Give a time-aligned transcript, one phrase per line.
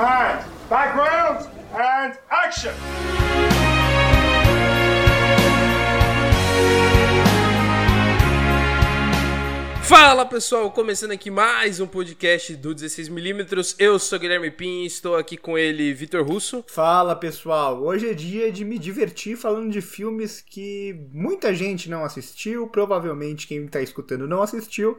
[0.00, 2.72] and background and action.
[9.82, 13.74] Fala pessoal, começando aqui mais um podcast do 16mm.
[13.78, 16.64] Eu sou Guilherme Pin, estou aqui com ele, Vitor Russo.
[16.68, 22.04] Fala pessoal, hoje é dia de me divertir falando de filmes que muita gente não
[22.04, 24.98] assistiu, provavelmente quem está escutando não assistiu.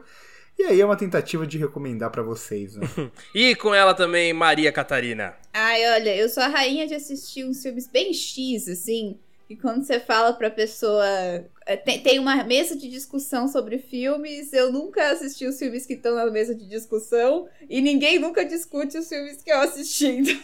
[0.58, 2.86] E aí é uma tentativa de recomendar para vocês, né?
[3.34, 5.34] e com ela também, Maria Catarina.
[5.52, 9.18] Ai, olha, eu sou a rainha de assistir uns filmes bem X, assim,
[9.48, 11.04] e quando você fala pra pessoa
[11.84, 14.52] tem, tem uma mesa de discussão sobre filmes.
[14.52, 17.48] Eu nunca assisti os filmes que estão na mesa de discussão.
[17.68, 20.30] E ninguém nunca discute os filmes que eu assistindo.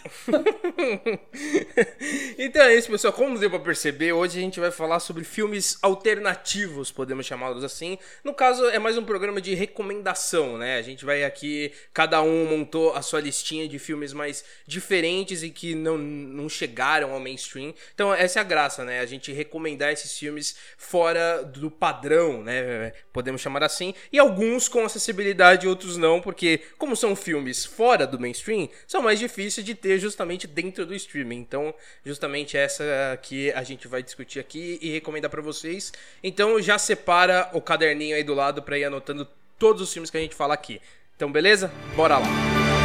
[2.38, 3.12] então é isso, pessoal.
[3.12, 7.98] Como deu pra perceber, hoje a gente vai falar sobre filmes alternativos, podemos chamá-los assim.
[8.22, 10.78] No caso, é mais um programa de recomendação, né?
[10.78, 15.50] A gente vai aqui, cada um montou a sua listinha de filmes mais diferentes e
[15.50, 17.75] que não, não chegaram ao mainstream.
[17.94, 19.00] Então, essa é a graça, né?
[19.00, 22.92] A gente recomendar esses filmes fora fora do padrão, né?
[23.12, 23.95] Podemos chamar assim.
[24.12, 29.19] E alguns com acessibilidade, outros não, porque, como são filmes fora do mainstream, são mais
[29.19, 31.39] difíceis de ter justamente dentro do streaming.
[31.39, 32.84] Então, justamente essa
[33.23, 35.92] que a gente vai discutir aqui e recomendar para vocês.
[36.23, 39.27] Então, já separa o caderninho aí do lado para ir anotando
[39.59, 40.81] todos os filmes que a gente fala aqui.
[41.17, 41.72] Então, beleza?
[41.97, 42.78] Bora lá!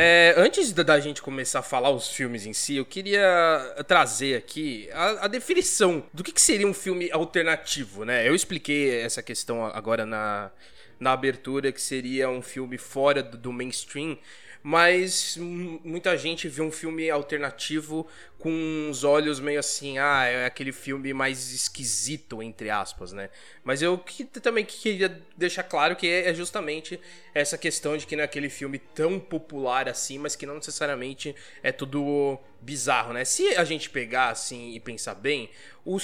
[0.00, 4.88] É, antes da gente começar a falar os filmes em si, eu queria trazer aqui
[4.92, 8.28] a, a definição do que, que, seria um filme alternativo, né?
[8.28, 10.52] Eu expliquei essa questão agora na,
[11.00, 14.16] na abertura, que seria um filme fora do, do mainstream,
[14.62, 18.06] mas muita gente vê um filme alternativo
[18.38, 23.30] com os olhos meio assim, ah, é aquele filme mais esquisito, entre aspas, né?
[23.64, 27.00] Mas eu que, também queria deixar claro que é, é justamente
[27.34, 31.34] essa questão de que não é aquele filme tão popular assim, mas que não necessariamente
[31.62, 33.24] é tudo bizarro, né?
[33.24, 35.50] Se a gente pegar assim e pensar bem,
[35.88, 35.96] o,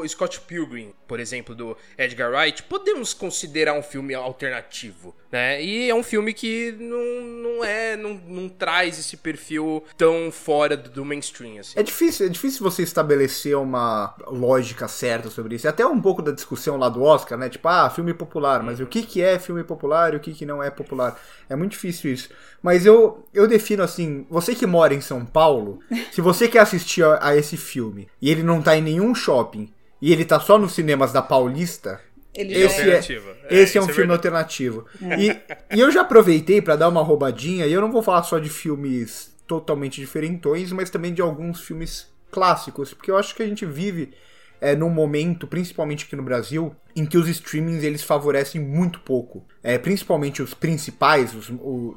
[0.00, 5.62] o Scott Pilgrim, por exemplo, do Edgar Wright, podemos considerar um filme alternativo, né?
[5.62, 10.74] E é um filme que não, não é, não, não traz esse perfil tão fora
[10.74, 11.78] do mainstream, assim.
[11.78, 15.66] É difícil, é difícil você estabelecer uma lógica certa sobre isso.
[15.66, 17.50] É até um pouco da discussão lá do Oscar, né?
[17.50, 20.46] Tipo, ah, filme popular, mas o que, que é filme popular e o que, que
[20.46, 21.20] não é popular?
[21.48, 22.30] É muito difícil isso.
[22.62, 25.47] Mas eu, eu defino assim, você que mora em São Paulo,
[26.12, 29.72] se você quer assistir a, a esse filme e ele não tá em nenhum shopping
[30.00, 32.00] e ele tá só nos cinemas da Paulista,
[32.34, 32.98] ele esse é, é,
[33.50, 34.86] esse é, é um é filme alternativo.
[35.18, 35.36] E,
[35.74, 38.48] e, eu já aproveitei para dar uma roubadinha, e eu não vou falar só de
[38.48, 43.66] filmes totalmente diferentões, mas também de alguns filmes clássicos, porque eu acho que a gente
[43.66, 44.12] vive
[44.60, 49.44] é, num momento, principalmente aqui no Brasil, em que os streamings eles favorecem muito pouco.
[49.62, 51.50] É, principalmente os principais, os,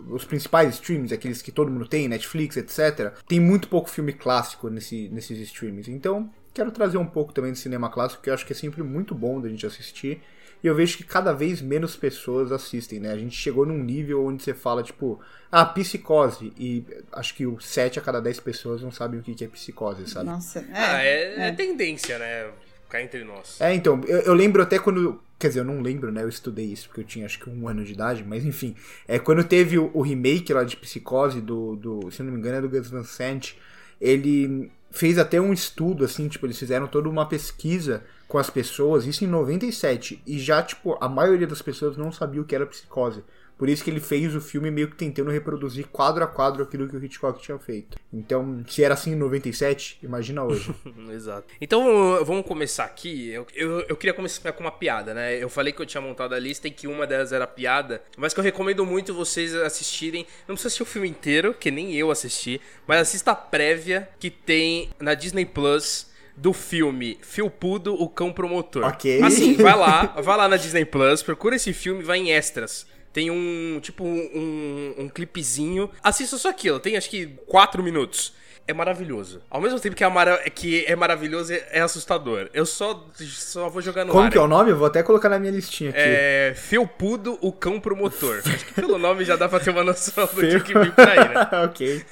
[0.09, 3.13] os principais streams, aqueles que todo mundo tem, Netflix, etc.
[3.27, 5.87] Tem muito pouco filme clássico nesse, nesses streamings.
[5.87, 8.83] Então, quero trazer um pouco também de cinema clássico, que eu acho que é sempre
[8.83, 10.21] muito bom da gente assistir.
[10.63, 13.11] E eu vejo que cada vez menos pessoas assistem, né?
[13.11, 15.19] A gente chegou num nível onde você fala, tipo,
[15.51, 16.53] ah, psicose.
[16.57, 20.07] E acho que o 7 a cada 10 pessoas não sabem o que é psicose,
[20.07, 20.27] sabe?
[20.27, 20.65] Nossa, é.
[20.73, 21.47] Ah, é, é.
[21.47, 22.51] é tendência, né?
[22.87, 23.59] Cá entre nós.
[23.59, 25.21] É, então, eu, eu, lembro até quando.
[25.39, 26.23] Quer dizer, eu não lembro, né?
[26.23, 28.75] Eu estudei isso porque eu tinha acho que um ano de idade, mas enfim.
[29.07, 32.11] É, quando teve o, o remake lá de Psicose, do, do.
[32.11, 33.53] Se não me engano, é do Gus Van Sant,
[33.99, 39.05] ele fez até um estudo, assim, tipo, eles fizeram toda uma pesquisa com as pessoas,
[39.05, 42.65] isso em 97, e já, tipo, a maioria das pessoas não sabia o que era
[42.65, 43.23] psicose.
[43.61, 46.89] Por isso que ele fez o filme meio que tentando reproduzir quadro a quadro aquilo
[46.89, 47.95] que o Hitchcock tinha feito.
[48.11, 50.73] Então, se era assim em 97, imagina hoje.
[51.13, 51.45] Exato.
[51.61, 53.29] Então, vamos começar aqui.
[53.29, 55.37] Eu, eu, eu, queria começar com uma piada, né?
[55.37, 58.33] Eu falei que eu tinha montado a lista e que uma delas era piada, mas
[58.33, 60.25] que eu recomendo muito vocês assistirem.
[60.47, 64.31] Não precisa assistir o filme inteiro, que nem eu assisti, mas assista a prévia que
[64.31, 68.85] tem na Disney Plus do filme Filpudo, o Cão Promotor.
[68.85, 69.21] Ok.
[69.21, 72.89] Assim, vai lá, vai lá na Disney Plus, procura esse filme, vai em extras.
[73.13, 75.89] Tem um, tipo, um, um clipezinho.
[76.01, 78.33] Assista só aquilo, tem acho que 4 minutos
[78.67, 79.41] é maravilhoso.
[79.49, 82.49] Ao mesmo tempo que é, mara que é maravilhoso, é assustador.
[82.53, 84.31] Eu só, só vou jogar no Como ar.
[84.31, 84.71] que é o nome?
[84.71, 85.99] Eu vou até colocar na minha listinha aqui.
[85.99, 86.53] É.
[86.55, 88.41] Felpudo, o cão promotor.
[88.45, 91.07] Acho que pelo nome já dá pra ter uma noção do que, que viu por
[91.07, 91.49] aí, né?
[91.65, 92.05] ok.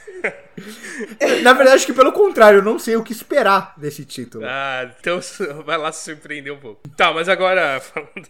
[1.44, 4.44] Na verdade, acho que pelo contrário, eu não sei o que esperar desse título.
[4.46, 5.22] Ah, então
[5.66, 6.82] vai lá se surpreender um pouco.
[6.98, 8.28] Tá, mas agora, falando,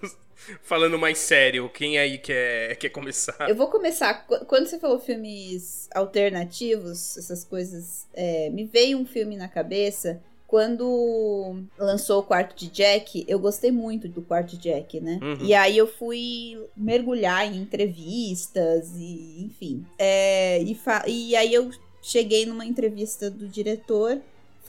[0.62, 3.50] falando mais sério, quem aí quer, quer começar?
[3.50, 4.25] Eu vou começar.
[4.47, 11.62] Quando você falou filmes alternativos, essas coisas, é, me veio um filme na cabeça quando
[11.77, 15.19] lançou o quarto de Jack, eu gostei muito do quarto de Jack, né?
[15.21, 15.45] Uhum.
[15.45, 19.85] E aí eu fui mergulhar em entrevistas e, enfim.
[20.00, 20.75] É, e,
[21.07, 21.69] e aí eu
[22.01, 24.19] cheguei numa entrevista do diretor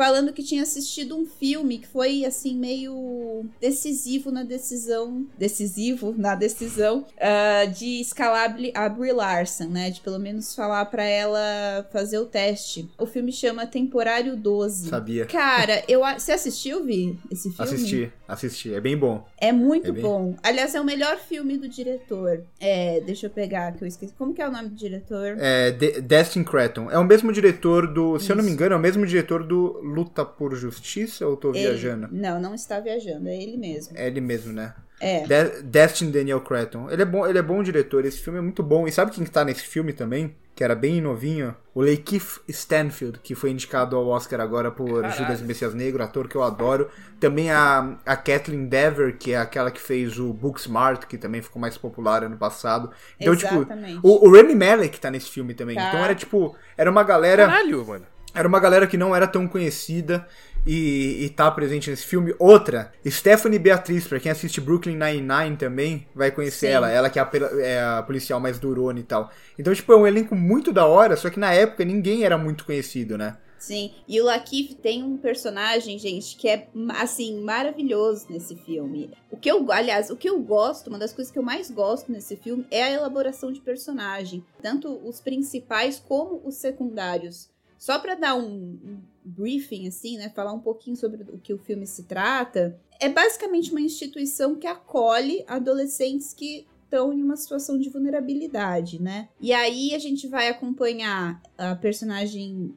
[0.00, 6.34] falando que tinha assistido um filme que foi assim meio decisivo na decisão, decisivo na
[6.34, 9.90] decisão uh, de escalar a Brie Larson, né?
[9.90, 12.88] De pelo menos falar para ela fazer o teste.
[12.96, 14.88] O filme chama Temporário 12.
[14.88, 15.26] Sabia.
[15.26, 17.62] Cara, eu você assistiu, Vi, esse filme?
[17.62, 18.72] Assisti, assisti.
[18.72, 19.22] É bem bom.
[19.36, 20.02] É muito é bem...
[20.02, 20.34] bom.
[20.42, 22.42] Aliás, é o melhor filme do diretor.
[22.58, 24.14] É, deixa eu pegar que eu esqueci.
[24.16, 25.36] Como que é o nome do diretor?
[25.38, 26.90] É De Destin Cretton.
[26.90, 28.32] É o mesmo diretor do, se Isso.
[28.32, 31.50] eu não me engano, é o mesmo diretor do Luta por Justiça ou eu tô
[31.50, 32.08] ele, viajando?
[32.10, 33.96] Não, não está viajando, é ele mesmo.
[33.96, 34.74] É ele mesmo, né?
[35.00, 35.20] É.
[35.20, 36.90] De Destin Daniel Cretton.
[36.90, 38.86] Ele é bom, ele é bom diretor, esse filme é muito bom.
[38.86, 40.36] E sabe quem tá nesse filme também?
[40.54, 41.56] Que era bem novinho?
[41.74, 45.16] O Lakeith Stanfield, que foi indicado ao Oscar agora por Caralho.
[45.16, 46.90] Judas Messias Negro, ator que eu adoro.
[47.18, 51.62] Também a, a Kathleen Dever, que é aquela que fez o Booksmart, que também ficou
[51.62, 52.90] mais popular ano passado.
[53.18, 53.94] Então, tipo, Exatamente.
[53.94, 55.76] tipo, o, o Remy Malek tá nesse filme também.
[55.76, 55.88] Tá.
[55.88, 57.46] Então era tipo, era uma galera.
[57.46, 58.04] Caralho, mano.
[58.34, 60.26] Era uma galera que não era tão conhecida
[60.66, 62.34] e, e tá presente nesse filme.
[62.38, 66.72] Outra, Stephanie Beatriz, pra quem assiste Brooklyn Nine-Nine também, vai conhecer Sim.
[66.72, 66.90] ela.
[66.90, 67.30] Ela que é a,
[67.60, 69.30] é a, policial mais durona e tal.
[69.58, 72.64] Então, tipo, é um elenco muito da hora, só que na época ninguém era muito
[72.64, 73.36] conhecido, né?
[73.58, 76.66] Sim, e o Lakif tem um personagem, gente, que é,
[76.98, 79.10] assim, maravilhoso nesse filme.
[79.30, 82.10] O que eu, aliás, o que eu gosto, uma das coisas que eu mais gosto
[82.10, 84.42] nesse filme é a elaboração de personagem.
[84.62, 87.49] Tanto os principais como os secundários.
[87.80, 90.28] Só para dar um, briefing, assim, né?
[90.28, 92.78] Falar um pouquinho sobre o que o filme se trata.
[93.00, 99.30] É basicamente uma instituição que acolhe adolescentes que estão em uma situação de vulnerabilidade, né?
[99.40, 102.74] E aí a gente vai acompanhar a personagem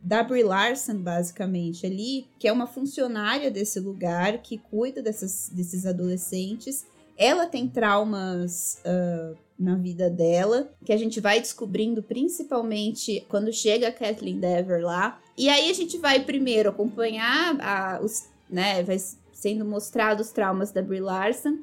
[0.00, 5.84] da Brie Larson, basicamente, ali, que é uma funcionária desse lugar, que cuida dessas, desses
[5.84, 6.86] adolescentes.
[7.18, 13.88] Ela tem traumas uh, na vida dela, que a gente vai descobrindo principalmente quando chega
[13.88, 15.20] a Kathleen Dever lá.
[15.36, 18.98] E aí a gente vai primeiro acompanhar a, os, né, vai
[19.32, 21.58] sendo mostrados os traumas da Brie Larson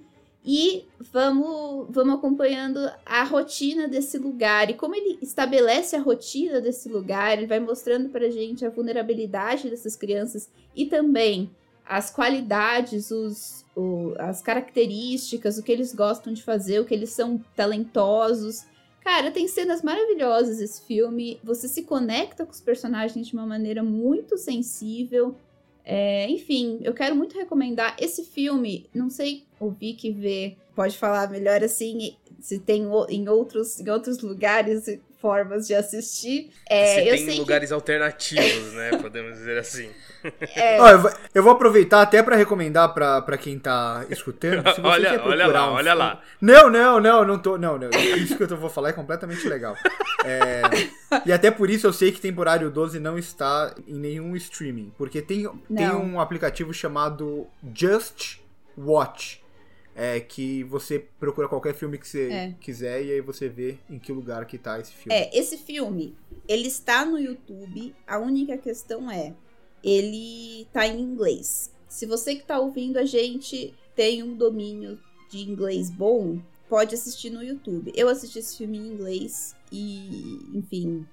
[0.45, 4.69] e vamos, vamos acompanhando a rotina desse lugar.
[4.69, 9.69] E como ele estabelece a rotina desse lugar, ele vai mostrando pra gente a vulnerabilidade
[9.69, 11.50] dessas crianças e também
[11.85, 17.12] as qualidades, os, o, as características, o que eles gostam de fazer, o que eles
[17.12, 18.65] são talentosos.
[19.01, 21.39] Cara, tem cenas maravilhosas esse filme.
[21.44, 25.35] Você se conecta com os personagens de uma maneira muito sensível.
[25.85, 28.86] É, enfim, eu quero muito recomendar esse filme.
[28.94, 34.19] Não sei o Vicky ver, pode falar melhor assim, se tem em outros, em outros
[34.19, 34.88] lugares
[35.24, 36.52] formas de assistir.
[36.70, 37.74] É, se tem lugares que...
[37.74, 38.92] alternativos, né?
[39.02, 39.90] Podemos dizer assim.
[40.56, 40.80] É...
[40.80, 44.64] Ó, eu, vou, eu, vou, aproveitar até para recomendar para quem tá escutando.
[44.74, 46.22] Se você olha, quer olha lá, um olha lá.
[46.40, 47.58] Não, não, não, não tô.
[47.58, 47.90] Não, não.
[47.90, 49.75] Isso que eu vou falar é completamente legal.
[50.24, 50.62] É,
[51.25, 54.94] e até por isso eu sei que temporário 12 não está em nenhum streaming.
[54.98, 58.38] Porque tem, tem um aplicativo chamado Just
[58.78, 59.43] Watch
[59.95, 62.56] é que você procura qualquer filme que você é.
[62.60, 65.16] quiser e aí você vê em que lugar que tá esse filme.
[65.16, 66.16] É, esse filme,
[66.48, 69.34] ele está no YouTube, a única questão é,
[69.84, 71.72] ele tá em inglês.
[71.88, 77.29] Se você que tá ouvindo a gente tem um domínio de inglês bom, pode assistir
[77.29, 77.91] no YouTube.
[77.96, 81.06] Eu assisti esse filme em inglês e, enfim,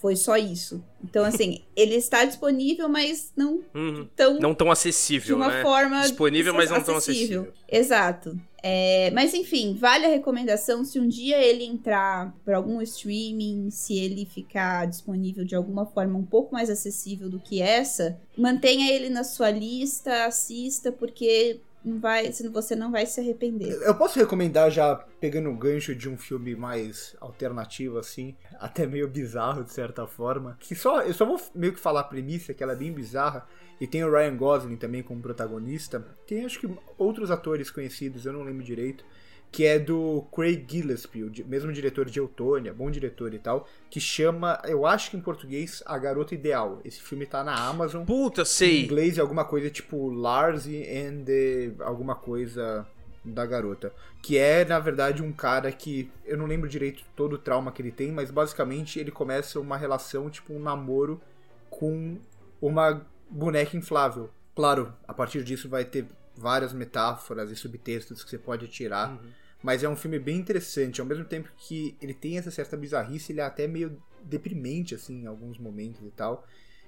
[0.00, 0.82] foi só isso.
[1.04, 4.08] Então, assim, ele está disponível, mas não uhum.
[4.16, 4.40] tão.
[4.40, 5.36] Não tão acessível.
[5.36, 5.62] De uma né?
[5.62, 6.00] forma.
[6.00, 7.52] Disponível, mas não tão acessível.
[7.68, 8.38] Exato.
[8.62, 13.98] É, mas enfim, vale a recomendação se um dia ele entrar para algum streaming, se
[13.98, 19.08] ele ficar disponível de alguma forma um pouco mais acessível do que essa, mantenha ele
[19.08, 23.72] na sua lista, assista, porque vai, você não vai se arrepender.
[23.82, 29.08] Eu posso recomendar já pegando o gancho de um filme mais alternativo assim, até meio
[29.08, 32.62] bizarro de certa forma, que só eu só vou meio que falar a premissa que
[32.62, 33.46] ela é bem bizarra
[33.80, 36.04] e tem o Ryan Gosling também como protagonista.
[36.26, 36.68] Tem acho que
[36.98, 39.04] outros atores conhecidos, eu não lembro direito
[39.50, 44.00] que é do Craig Gillespie, o mesmo diretor de Eutônia, bom diretor e tal, que
[44.00, 46.80] chama, eu acho que em português, A Garota Ideal.
[46.84, 48.04] Esse filme tá na Amazon.
[48.04, 48.82] Puta, sei.
[48.82, 52.86] Em inglês é alguma coisa tipo Lars and the, alguma coisa
[53.24, 53.92] da garota.
[54.22, 56.10] Que é, na verdade, um cara que.
[56.24, 59.76] Eu não lembro direito todo o trauma que ele tem, mas basicamente ele começa uma
[59.76, 61.20] relação, tipo um namoro
[61.68, 62.18] com
[62.60, 64.30] uma boneca inflável.
[64.54, 66.06] Claro, a partir disso vai ter
[66.40, 69.10] várias metáforas e subtextos que você pode tirar.
[69.10, 69.30] Uhum.
[69.62, 71.00] Mas é um filme bem interessante.
[71.00, 75.22] Ao mesmo tempo que ele tem essa certa bizarrice, ele é até meio deprimente, assim,
[75.22, 76.46] em alguns momentos e tal.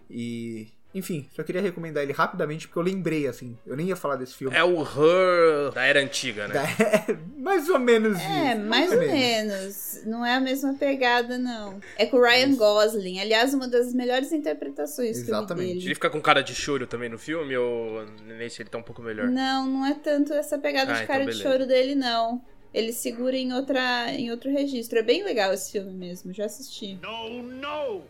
[0.09, 3.57] E Enfim, só queria recomendar ele rapidamente porque eu lembrei, assim.
[3.67, 4.55] Eu nem ia falar desse filme.
[4.55, 6.55] É o Her da era antiga, né?
[7.09, 8.65] É, mais ou menos É, isso.
[8.67, 10.01] mais ou menos.
[10.05, 11.81] Não é a mesma pegada, não.
[11.97, 13.21] É com o Ryan Gosling.
[13.21, 15.71] Aliás, uma das melhores interpretações que eu vi Exatamente.
[15.71, 15.95] Ele dele.
[15.95, 19.29] fica com cara de choro também no filme ou nesse ele tá um pouco melhor?
[19.29, 21.43] Não, não é tanto essa pegada Ah, de então cara de beleza.
[21.51, 22.43] choro dele, não.
[22.75, 24.99] Ele segura em, outra, em outro registro.
[24.99, 26.99] É bem legal esse filme mesmo, já assisti.
[27.03, 28.03] No, no!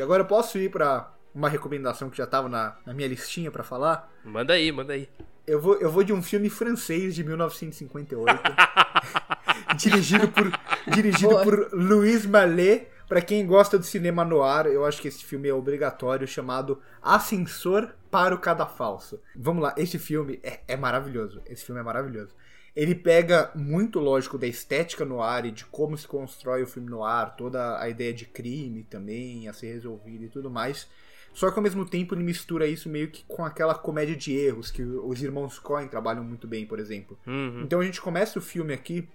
[0.00, 3.64] Agora eu posso ir pra uma recomendação que já tava na, na minha listinha pra
[3.64, 4.10] falar.
[4.24, 5.08] Manda aí, manda aí.
[5.46, 8.40] Eu vou, eu vou de um filme francês de 1958.
[9.76, 10.50] dirigido por,
[10.86, 11.42] dirigido Boa.
[11.42, 12.88] por Louis Mallet.
[13.06, 17.90] Pra quem gosta do cinema noir, eu acho que esse filme é obrigatório, chamado Ascensor
[18.10, 19.20] para o Cadafalso.
[19.36, 21.42] Vamos lá, esse filme é, é maravilhoso.
[21.46, 22.34] Esse filme é maravilhoso.
[22.74, 26.88] Ele pega muito lógico da estética no ar e de como se constrói o filme
[26.88, 30.88] no ar, toda a ideia de crime também a ser resolvido e tudo mais.
[31.34, 34.70] Só que ao mesmo tempo ele mistura isso meio que com aquela comédia de erros
[34.70, 37.18] que os irmãos Coen trabalham muito bem, por exemplo.
[37.26, 37.62] Uhum.
[37.62, 39.08] Então a gente começa o filme aqui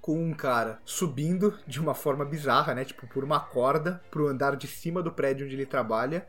[0.00, 2.84] com um cara subindo de uma forma bizarra, né?
[2.84, 6.26] Tipo, por uma corda pro andar de cima do prédio onde ele trabalha,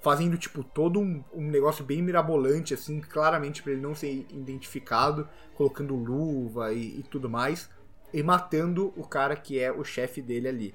[0.00, 5.28] fazendo, tipo, todo um, um negócio bem mirabolante, assim, claramente pra ele não ser identificado,
[5.54, 7.68] colocando luva e, e tudo mais,
[8.12, 10.74] e matando o cara que é o chefe dele ali.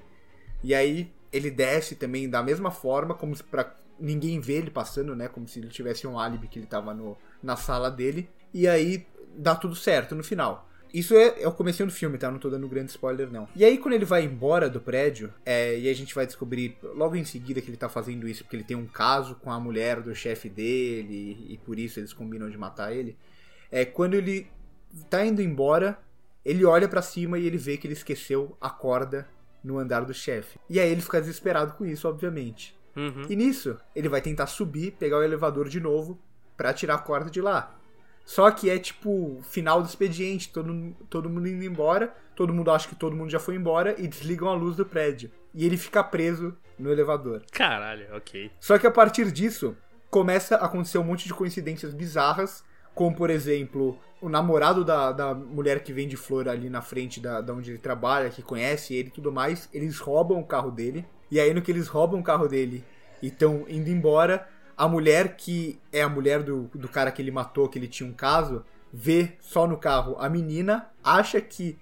[0.62, 5.14] E aí ele desce também da mesma forma, como se pra ninguém ver ele passando,
[5.14, 5.28] né?
[5.28, 8.28] Como se ele tivesse um álibi que ele tava no, na sala dele.
[8.52, 10.68] E aí dá tudo certo no final.
[10.92, 12.30] Isso é, é o comecinho do filme, tá?
[12.30, 13.48] Não tô dando grande spoiler, não.
[13.54, 17.16] E aí, quando ele vai embora do prédio, é, e a gente vai descobrir logo
[17.16, 20.00] em seguida que ele tá fazendo isso porque ele tem um caso com a mulher
[20.00, 23.16] do chefe dele, e por isso eles combinam de matar ele.
[23.70, 24.46] É, quando ele
[25.10, 25.98] tá indo embora,
[26.44, 29.28] ele olha pra cima e ele vê que ele esqueceu a corda
[29.62, 30.58] no andar do chefe.
[30.70, 32.75] E aí ele fica desesperado com isso, obviamente.
[32.96, 33.26] Uhum.
[33.28, 36.18] E nisso, ele vai tentar subir, pegar o elevador de novo
[36.56, 37.78] pra tirar a corda de lá.
[38.24, 42.88] Só que é tipo final do expediente, todo, todo mundo indo embora, todo mundo acha
[42.88, 45.30] que todo mundo já foi embora e desligam a luz do prédio.
[45.54, 47.42] E ele fica preso no elevador.
[47.52, 48.50] Caralho, ok.
[48.58, 49.76] Só que a partir disso,
[50.10, 55.34] começa a acontecer um monte de coincidências bizarras, como por exemplo, o namorado da, da
[55.34, 59.08] mulher que vende flor ali na frente da, da onde ele trabalha, que conhece ele
[59.08, 61.06] e tudo mais, eles roubam o carro dele.
[61.30, 62.84] E aí no que eles roubam o carro dele
[63.22, 67.30] e estão indo embora, a mulher que é a mulher do, do cara que ele
[67.30, 71.78] matou, que ele tinha um caso, vê só no carro a menina, acha que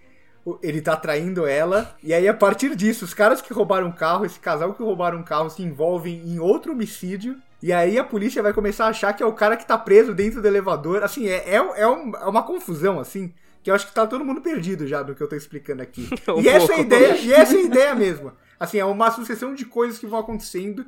[0.62, 4.26] ele tá traindo ela, e aí a partir disso, os caras que roubaram o carro,
[4.26, 8.42] esse casal que roubaram o carro se envolvem em outro homicídio, e aí a polícia
[8.42, 11.02] vai começar a achar que é o cara que tá preso dentro do elevador.
[11.02, 13.32] Assim, é, é, é, um- é uma confusão, assim,
[13.62, 16.06] que eu acho que tá todo mundo perdido já do que eu tô explicando aqui.
[16.28, 18.32] Um e essa é a ideia, e essa é a ideia mesmo.
[18.58, 20.87] Assim, é uma sucessão de coisas que vão acontecendo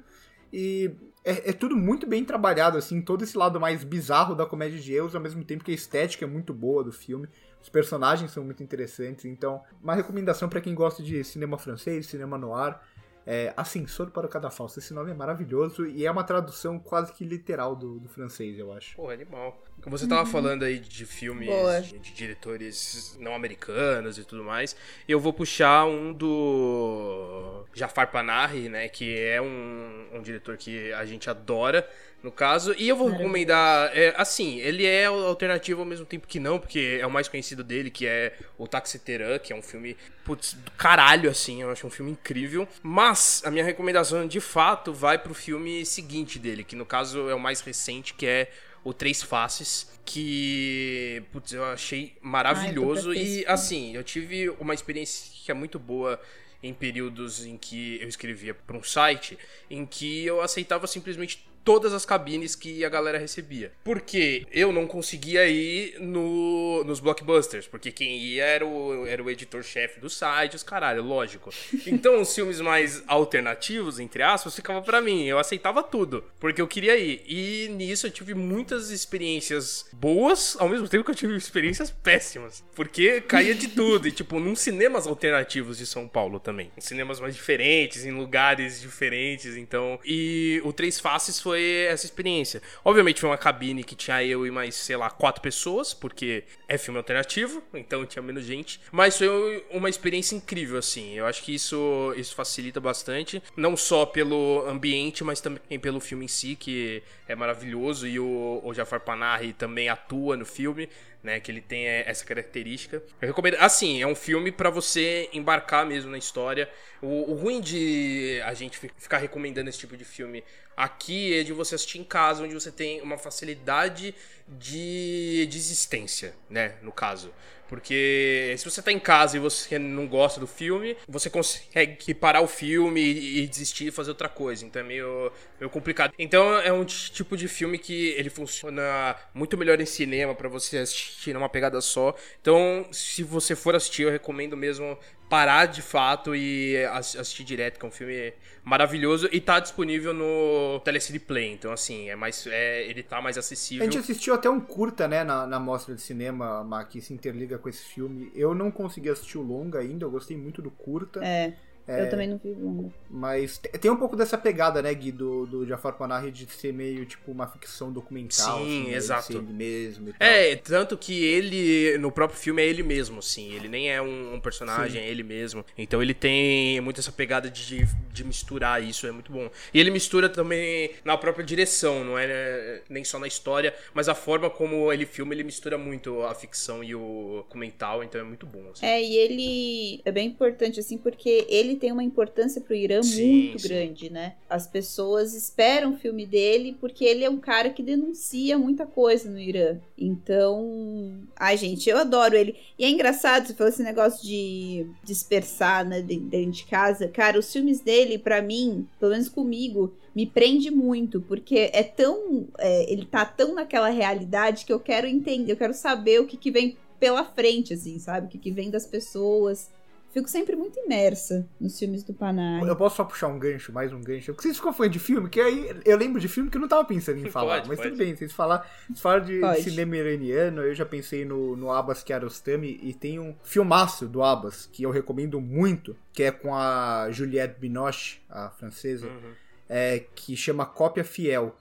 [0.52, 0.90] e
[1.24, 4.94] é, é tudo muito bem trabalhado, assim, todo esse lado mais bizarro da comédia de
[4.94, 7.28] erros, ao mesmo tempo que a estética é muito boa do filme.
[7.60, 12.38] Os personagens são muito interessantes, então, uma recomendação pra quem gosta de cinema francês, cinema
[12.38, 12.78] noir,
[13.26, 14.78] é Ascensor para o Cadafalso.
[14.78, 18.72] Esse nome é maravilhoso e é uma tradução quase que literal do, do francês, eu
[18.72, 18.94] acho.
[18.94, 19.60] Pô, animal.
[19.86, 21.48] Você tava falando aí de filmes
[21.88, 24.76] de, de diretores não americanos e tudo mais.
[25.08, 28.88] Eu vou puxar um do Jafar Panahi, né?
[28.88, 31.88] Que é um, um diretor que a gente adora,
[32.22, 32.74] no caso.
[32.76, 36.98] E eu vou recomendar, é, assim, ele é alternativo ao mesmo tempo que não, porque
[37.00, 40.54] é o mais conhecido dele, que é o Taxi Teran, que é um filme, putz,
[40.54, 41.62] do caralho, assim.
[41.62, 42.66] Eu acho um filme incrível.
[42.82, 47.34] Mas a minha recomendação, de fato, vai pro filme seguinte dele, que no caso é
[47.34, 48.50] o mais recente, que é
[48.82, 53.10] o Três Faces, que putz, eu achei maravilhoso.
[53.10, 56.20] Ai, ver esse e assim, eu tive uma experiência que é muito boa
[56.62, 59.36] em períodos em que eu escrevia para um site,
[59.68, 63.72] em que eu aceitava simplesmente todas as cabines que a galera recebia.
[63.82, 69.28] Porque eu não conseguia ir no, nos blockbusters, porque quem ia era o, era o
[69.28, 71.50] editor-chefe do site, os caralho, lógico.
[71.86, 75.24] Então os filmes mais alternativos, entre aspas, ficava pra mim.
[75.24, 77.22] Eu aceitava tudo, porque eu queria ir.
[77.26, 82.62] E nisso eu tive muitas experiências boas, ao mesmo tempo que eu tive experiências péssimas.
[82.74, 84.06] Porque caía de tudo.
[84.06, 86.70] E, tipo, num cinemas alternativos de São Paulo também.
[86.76, 89.56] Em cinemas mais diferentes, em lugares diferentes.
[89.56, 89.98] Então.
[90.04, 92.62] E o Três Faces foi essa experiência.
[92.84, 96.78] Obviamente foi uma cabine que tinha eu e mais, sei lá, quatro pessoas, porque é
[96.78, 98.80] filme alternativo, então tinha menos gente.
[98.90, 101.14] Mas foi uma experiência incrível, assim.
[101.14, 103.42] Eu acho que isso, isso facilita bastante.
[103.56, 108.06] Não só pelo ambiente, mas também pelo filme em si, que é maravilhoso.
[108.06, 110.88] E o, o Jafar Panahi também atua no filme
[111.22, 111.40] né?
[111.40, 113.02] Que ele tem é, essa característica.
[113.20, 113.56] Eu recomendo.
[113.60, 116.68] Assim, é um filme pra você embarcar mesmo na história.
[117.02, 120.42] O, o ruim de a gente fi- ficar recomendando esse tipo de filme
[120.76, 124.14] Aqui é de você assistir em casa, onde você tem uma facilidade
[124.46, 126.74] de, de existência, né?
[126.82, 127.32] No caso.
[127.68, 132.40] Porque se você tá em casa e você não gosta do filme, você consegue parar
[132.40, 134.64] o filme e desistir e fazer outra coisa.
[134.64, 136.12] Então é meio, meio complicado.
[136.18, 140.78] Então é um tipo de filme que ele funciona muito melhor em cinema para você
[140.78, 142.14] assistir numa pegada só.
[142.40, 147.84] Então, se você for assistir, eu recomendo mesmo parar de fato e assistir direto, que
[147.84, 148.32] é um filme
[148.64, 151.52] maravilhoso e tá disponível no Telecine Play.
[151.52, 153.82] Então, assim, é mais, é, ele tá mais acessível.
[153.82, 157.58] A gente assistiu até um curta, né, na, na mostra de cinema, que se interliga
[157.58, 158.30] com esse filme.
[158.34, 161.24] Eu não consegui assistir o longa ainda, eu gostei muito do curta.
[161.24, 161.54] É.
[161.88, 162.90] É, eu também não vi longa.
[163.08, 167.06] Mas tem um pouco dessa pegada, né, Gui, do, do Jafar Panahi de ser meio
[167.06, 168.58] tipo uma ficção documental.
[168.58, 169.32] Sim, assim, exato.
[169.32, 173.52] ele mesmo É, tanto que ele, no próprio filme, é ele mesmo, sim.
[173.54, 175.06] Ele nem é um, um personagem, sim.
[175.06, 175.64] é ele mesmo.
[175.78, 179.48] Então ele tem muito essa pegada de, de misturar isso, é muito bom.
[179.72, 184.08] E ele mistura também na própria direção, não é né, nem só na história, mas
[184.08, 188.24] a forma como ele filma, ele mistura muito a ficção e o documental, então é
[188.24, 188.70] muito bom.
[188.72, 188.84] Assim.
[188.84, 193.48] É, e ele é bem importante, assim, porque ele tem uma importância pro Irã sim,
[193.48, 193.68] muito sim.
[193.68, 194.34] grande, né?
[194.48, 199.30] As pessoas esperam o filme dele porque ele é um cara que denuncia muita coisa
[199.30, 199.78] no Irã.
[199.96, 202.56] Então, ai gente, eu adoro ele.
[202.78, 207.08] E é engraçado, você falou esse negócio de dispersar, né, dentro de casa.
[207.08, 212.48] Cara, os filmes dele, para mim, pelo menos comigo, me prende muito, porque é tão.
[212.58, 216.38] É, ele tá tão naquela realidade que eu quero entender, eu quero saber o que,
[216.38, 218.26] que vem pela frente, assim, sabe?
[218.26, 219.70] O que, que vem das pessoas.
[220.16, 222.66] Fico sempre muito imersa nos filmes do Panay.
[222.66, 224.32] Eu posso só puxar um gancho, mais um gancho.
[224.32, 226.68] Porque vocês ficam fã de filme, que aí eu lembro de filme que eu não
[226.68, 227.56] tava pensando em falar.
[227.56, 227.90] Pode, mas pode.
[227.90, 229.62] tudo bem, vocês falar, vocês de pode.
[229.62, 234.66] cinema iraniano, eu já pensei no, no Abbas Kiarostami e tem um filmaço do Abbas
[234.72, 239.32] que eu recomendo muito, que é com a Juliette Binoche, a francesa, Uhum.
[239.68, 241.54] é, que chama Cópia Fiel.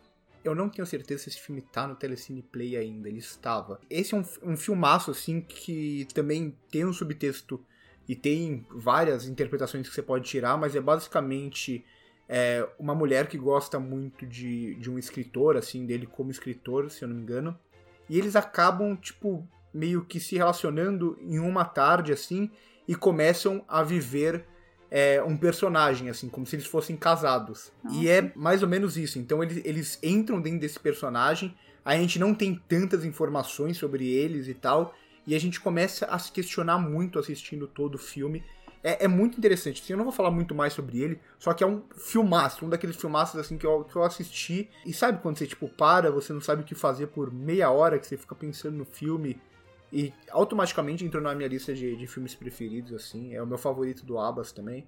[0.46, 3.82] Eu não tenho certeza se esse filme tá no Telecine Play ainda, ele estava.
[3.90, 7.60] Esse é um, um filmaço, assim, que também tem um subtexto
[8.08, 11.84] e tem várias interpretações que você pode tirar, mas é basicamente
[12.30, 17.04] é, uma mulher que gosta muito de, de um escritor, assim, dele como escritor, se
[17.04, 17.58] eu não me engano.
[18.10, 22.52] E eles acabam, tipo, meio que se relacionando em uma tarde, assim,
[22.88, 24.46] e começam a viver
[24.90, 27.72] é, um personagem, assim, como se eles fossem casados.
[27.84, 27.98] Nossa.
[27.98, 29.20] E é mais ou menos isso.
[29.20, 34.48] Então eles, eles entram dentro desse personagem, a gente não tem tantas informações sobre eles
[34.48, 38.44] e tal, e a gente começa a se questionar muito assistindo todo o filme.
[38.84, 39.82] É, é, muito interessante.
[39.82, 42.70] Assim, eu não vou falar muito mais sobre ele, só que é um filmaço, um
[42.70, 44.70] daqueles filmaços assim que eu, que eu assisti.
[44.86, 47.98] E sabe quando você tipo para, você não sabe o que fazer por meia hora,
[47.98, 49.42] que você fica pensando no filme
[49.92, 53.34] e automaticamente entrou na minha lista de, de filmes preferidos, assim.
[53.34, 54.86] É o meu favorito do Abbas também.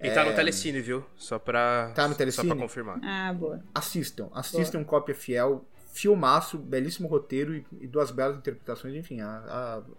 [0.00, 1.04] E tá no Telecine, viu?
[1.16, 2.48] Só pra, Tá no Telecine?
[2.48, 3.00] Só pra confirmar.
[3.02, 3.62] Ah, boa.
[3.74, 5.64] Assistam, assistam Cópia Fiel.
[5.94, 8.96] Filmaço, belíssimo roteiro e, e duas belas interpretações.
[8.96, 9.28] Enfim, a,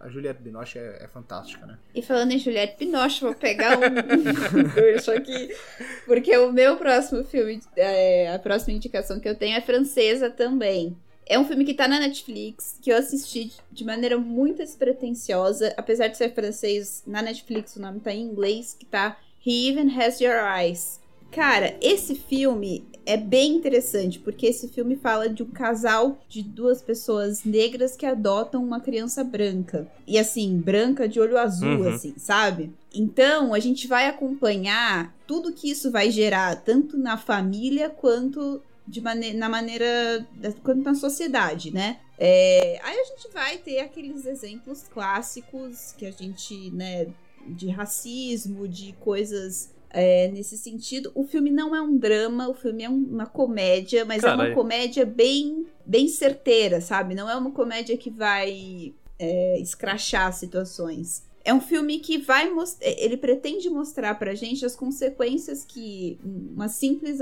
[0.00, 1.78] a, a Juliette Binoche é, é fantástica, né?
[1.94, 3.80] E falando em Juliette Binoche, vou pegar um
[4.76, 5.56] gancho aqui,
[6.04, 10.94] porque o meu próximo filme, é, a próxima indicação que eu tenho é francesa também.
[11.24, 16.08] É um filme que tá na Netflix, que eu assisti de maneira muito despretensiosa, apesar
[16.08, 20.20] de ser francês, na Netflix o nome tá em inglês, que tá He Even Has
[20.20, 21.00] Your Eyes.
[21.30, 26.82] Cara, esse filme é bem interessante, porque esse filme fala de um casal de duas
[26.82, 29.86] pessoas negras que adotam uma criança branca.
[30.06, 31.88] E assim, branca de olho azul, Uhum.
[31.88, 32.72] assim, sabe?
[32.92, 39.00] Então, a gente vai acompanhar tudo que isso vai gerar, tanto na família quanto de
[39.00, 40.26] mane na maneira.
[40.62, 41.98] quanto na sociedade, né?
[42.18, 47.06] É, aí a gente vai ter aqueles exemplos clássicos que a gente, né,
[47.46, 51.10] de racismo, de coisas é, nesse sentido.
[51.14, 54.54] O filme não é um drama, o filme é um- uma comédia, mas é uma
[54.54, 57.14] comédia bem, bem certeira, sabe?
[57.14, 61.24] Não é uma comédia que vai é, escrachar situações.
[61.44, 62.86] É um filme que vai mostrar.
[62.86, 67.20] Ele pretende mostrar pra gente as consequências que uma simples.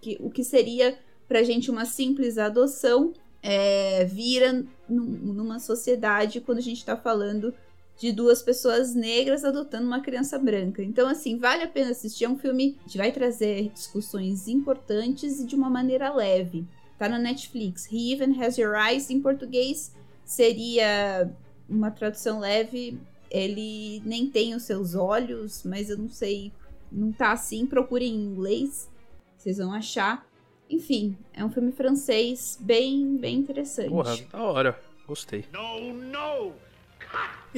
[0.00, 0.96] que, o que seria
[1.28, 7.52] pra gente uma simples adoção é, vira num- numa sociedade quando a gente tá falando
[7.98, 10.82] de duas pessoas negras adotando uma criança branca.
[10.82, 12.24] Então, assim, vale a pena assistir.
[12.24, 16.66] É um filme que vai trazer discussões importantes e de uma maneira leve.
[16.98, 17.90] Tá na Netflix.
[17.90, 21.30] He Even Has Your Eyes, em português, seria
[21.68, 22.98] uma tradução leve.
[23.30, 26.52] Ele nem tem os seus olhos, mas eu não sei.
[26.92, 27.66] Não tá assim.
[27.66, 28.90] Procurem em inglês.
[29.36, 30.26] Vocês vão achar.
[30.68, 33.88] Enfim, é um filme francês bem, bem interessante.
[33.88, 34.80] Porra, da hora.
[35.06, 35.44] Gostei.
[35.52, 36.65] No, no!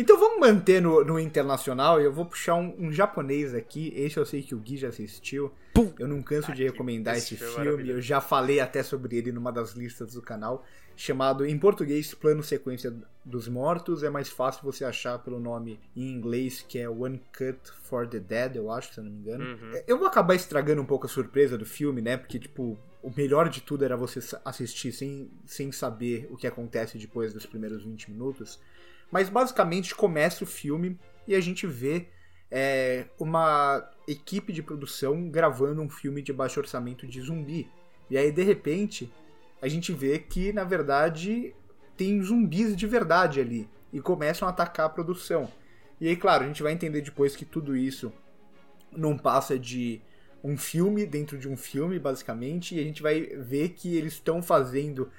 [0.00, 3.92] Então vamos manter no, no internacional e eu vou puxar um, um, japonês aqui.
[3.96, 5.50] Esse eu sei que o Gui já assistiu.
[5.74, 5.92] Pum.
[5.98, 7.90] Eu não canso de recomendar esse, esse filme.
[7.90, 10.64] Eu já falei até sobre ele numa das listas do canal.
[10.94, 14.04] Chamado em português Plano Sequência dos Mortos.
[14.04, 18.20] É mais fácil você achar pelo nome em inglês, que é One Cut for the
[18.20, 19.44] Dead, eu acho, se eu não me engano.
[19.44, 19.82] Uhum.
[19.84, 22.16] Eu vou acabar estragando um pouco a surpresa do filme, né?
[22.16, 26.98] Porque, tipo, o melhor de tudo era você assistir sem, sem saber o que acontece
[26.98, 28.60] depois dos primeiros 20 minutos.
[29.10, 32.08] Mas basicamente começa o filme e a gente vê
[32.50, 37.70] é, uma equipe de produção gravando um filme de baixo orçamento de zumbi.
[38.10, 39.12] E aí, de repente,
[39.60, 41.54] a gente vê que, na verdade,
[41.96, 43.68] tem zumbis de verdade ali.
[43.92, 45.50] E começam a atacar a produção.
[46.00, 48.12] E aí, claro, a gente vai entender depois que tudo isso
[48.92, 50.00] não passa de
[50.42, 52.76] um filme dentro de um filme, basicamente.
[52.76, 55.10] E a gente vai ver que eles estão fazendo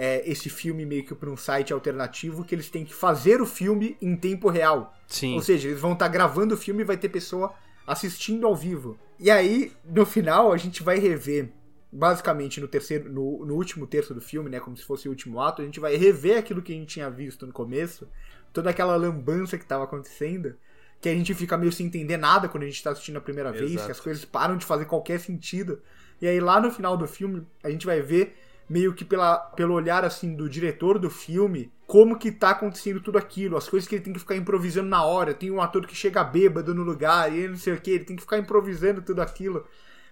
[0.00, 3.46] é, esse filme meio que para um site alternativo que eles têm que fazer o
[3.46, 4.94] filme em tempo real.
[5.08, 5.34] Sim.
[5.34, 7.52] Ou seja, eles vão estar tá gravando o filme e vai ter pessoa
[7.84, 8.96] assistindo ao vivo.
[9.18, 11.50] E aí, no final, a gente vai rever,
[11.90, 15.40] basicamente no terceiro, no, no último terço do filme, né, como se fosse o último
[15.40, 18.08] ato, a gente vai rever aquilo que a gente tinha visto no começo,
[18.52, 20.54] toda aquela lambança que estava acontecendo,
[21.00, 23.50] que a gente fica meio sem entender nada quando a gente está assistindo a primeira
[23.50, 23.66] Exato.
[23.66, 25.82] vez, que as coisas param de fazer qualquer sentido.
[26.20, 28.36] E aí lá no final do filme, a gente vai ver
[28.68, 33.16] meio que pela, pelo olhar assim do diretor do filme, como que tá acontecendo tudo
[33.16, 35.32] aquilo, as coisas que ele tem que ficar improvisando na hora.
[35.32, 38.16] Tem um ator que chega bêbado no lugar e não sei o que, ele tem
[38.16, 39.64] que ficar improvisando tudo aquilo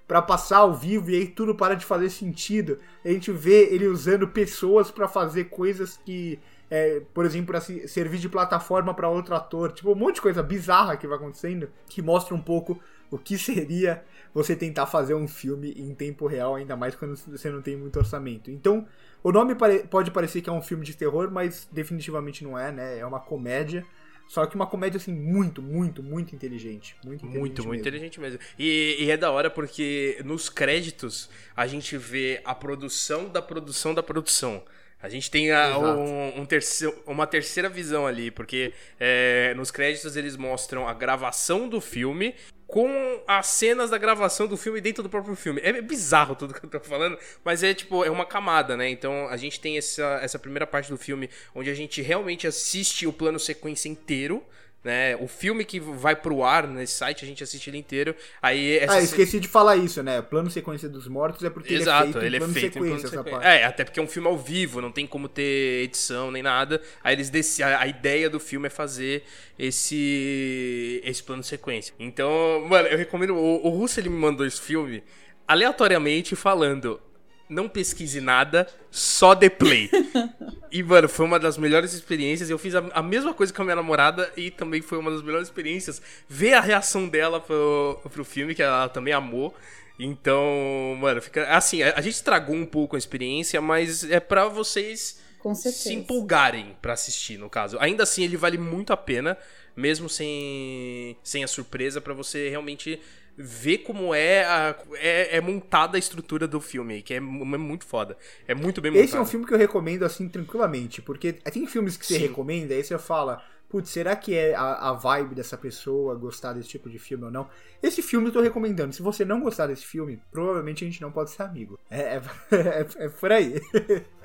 [0.08, 2.78] para passar ao vivo e aí tudo para de fazer sentido.
[3.04, 6.38] A gente vê ele usando pessoas para fazer coisas que
[6.70, 10.42] é, por exemplo, para servir de plataforma para outro ator, tipo um monte de coisa
[10.42, 15.26] bizarra que vai acontecendo, que mostra um pouco o que seria você tentar fazer um
[15.26, 18.50] filme em tempo real, ainda mais quando você não tem muito orçamento.
[18.50, 18.86] Então,
[19.22, 19.54] o nome
[19.90, 22.98] pode parecer que é um filme de terror, mas definitivamente não é, né?
[22.98, 23.84] É uma comédia.
[24.28, 26.96] Só que uma comédia, assim, muito, muito, muito inteligente.
[27.04, 27.68] Muito, inteligente muito, mesmo.
[27.68, 28.40] muito inteligente mesmo.
[28.58, 33.94] E, e, é da hora porque nos créditos a gente vê a produção da produção
[33.94, 34.62] da produção.
[35.00, 40.16] A gente tem a, um, um terceiro, uma terceira visão ali, porque é, nos créditos
[40.16, 42.34] eles mostram a gravação do filme
[42.66, 45.60] com as cenas da gravação do filme dentro do próprio filme.
[45.62, 48.88] É bizarro tudo que eu tô falando, mas é tipo, é uma camada, né?
[48.88, 53.06] Então a gente tem essa, essa primeira parte do filme onde a gente realmente assiste
[53.06, 54.44] o plano sequência inteiro
[54.86, 55.16] né?
[55.16, 58.14] O filme que vai pro ar nesse site, a gente assiste ele inteiro.
[58.40, 58.94] Aí essa...
[58.94, 60.22] Ah, esqueci de falar isso, né?
[60.22, 62.96] Plano sequência dos mortos é porque Exato, ele é feito, ele plano é feito sequência,
[62.96, 63.48] em plano sequência.
[63.48, 66.80] É, até porque é um filme ao vivo, não tem como ter edição nem nada.
[67.02, 67.60] Aí eles dec...
[67.62, 69.24] a ideia do filme é fazer
[69.58, 71.92] esse esse plano sequência.
[71.98, 75.02] Então, mano, eu recomendo o, o Russo ele me mandou esse filme
[75.48, 77.00] aleatoriamente falando
[77.48, 79.90] não pesquise nada, só dê play.
[80.70, 82.50] e, mano, foi uma das melhores experiências.
[82.50, 85.22] Eu fiz a, a, mesma coisa com a minha namorada e também foi uma das
[85.22, 89.54] melhores experiências ver a reação dela pro, pro filme, que ela também amou.
[89.98, 91.48] Então, mano, fica.
[91.48, 95.18] Assim, a, a gente estragou um pouco a experiência, mas é para vocês
[95.54, 97.78] se empolgarem para assistir, no caso.
[97.80, 99.38] Ainda assim, ele vale muito a pena,
[99.74, 103.00] mesmo sem, sem a surpresa, para você realmente
[103.36, 107.84] ver como é, a, é, é, montada a estrutura do filme, que é, é, muito
[107.84, 108.16] foda.
[108.48, 109.04] É muito bem montado.
[109.04, 112.28] Esse é um filme que eu recomendo, assim, tranquilamente, porque tem filmes que você Sim.
[112.28, 116.68] recomenda, aí você fala, putz, será que é a, a vibe dessa pessoa gostar desse
[116.68, 117.48] tipo de filme ou não?
[117.82, 118.94] Esse filme eu tô recomendando.
[118.94, 121.78] Se você não gostar desse filme, provavelmente a gente não pode ser amigo.
[121.90, 122.22] É, é,
[122.56, 123.60] é, é por aí.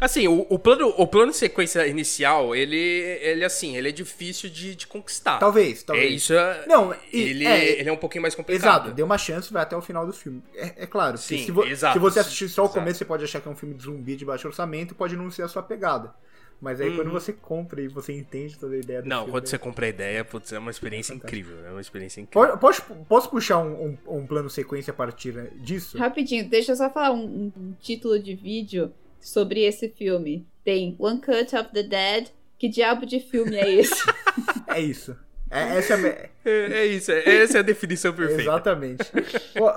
[0.00, 4.48] Assim, o, o, plano, o plano de sequência inicial, ele, ele assim, ele é difícil
[4.48, 5.38] de, de conquistar.
[5.38, 6.12] Talvez, talvez.
[6.12, 8.82] É, isso é, não, ele, é, ele é um pouquinho mais complicado.
[8.82, 10.40] Exato, dê uma chance vai até o final do filme.
[10.54, 13.24] É, é claro, Sim, se, vo, exato, se você assistir só o começo, você pode
[13.24, 15.64] achar que é um filme de zumbi de baixo orçamento, pode não ser a sua
[15.64, 16.14] pegada.
[16.60, 16.96] Mas aí uhum.
[16.96, 19.86] quando você compra e você entende toda a ideia do Não, filme, quando você compra
[19.86, 21.64] a ideia, putz, é uma experiência é incrível.
[21.66, 22.56] É uma experiência incrível.
[22.58, 25.98] Posso, posso puxar um, um, um, plano sequência a partir disso?
[25.98, 30.46] Rapidinho, deixa eu só falar um, um título de vídeo sobre esse filme.
[30.64, 32.28] Tem One Cut of the Dead.
[32.58, 34.02] Que diabo de filme é esse?
[34.68, 35.16] é isso.
[35.54, 38.42] É, essa é, é, é, isso, é, essa é a definição perfeita.
[38.42, 39.04] Exatamente.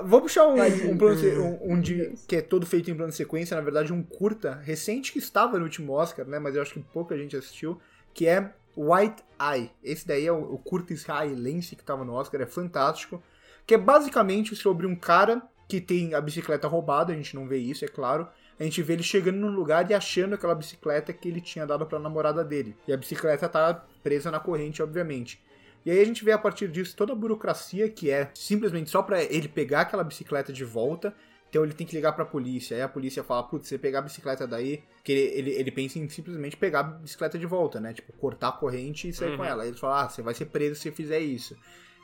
[0.04, 0.60] vou puxar um,
[0.90, 3.92] um plano um, um de, que é todo feito em plano de sequência, na verdade,
[3.92, 6.40] um curta recente que estava no último Oscar, né?
[6.40, 7.80] Mas eu acho que pouca gente assistiu,
[8.12, 9.70] que é White Eye.
[9.82, 13.22] Esse daí é o, o curta israelense que estava no Oscar, é fantástico.
[13.64, 17.58] Que é basicamente sobre um cara que tem a bicicleta roubada, a gente não vê
[17.58, 18.26] isso, é claro.
[18.58, 21.86] A gente vê ele chegando num lugar e achando aquela bicicleta que ele tinha dado
[21.86, 22.74] para a namorada dele.
[22.88, 25.40] E a bicicleta tá presa na corrente, obviamente.
[25.84, 29.02] E aí a gente vê a partir disso toda a burocracia que é simplesmente só
[29.02, 31.14] para ele pegar aquela bicicleta de volta
[31.48, 32.76] Então ele tem que ligar pra polícia.
[32.76, 35.98] Aí a polícia fala, putz, você pegar a bicicleta daí, que ele, ele, ele, pensa
[35.98, 37.94] em simplesmente pegar a bicicleta de volta, né?
[37.94, 39.36] Tipo, cortar a corrente e sair uhum.
[39.38, 39.62] com ela.
[39.62, 41.56] Aí ele fala, ah, você vai ser preso se fizer isso.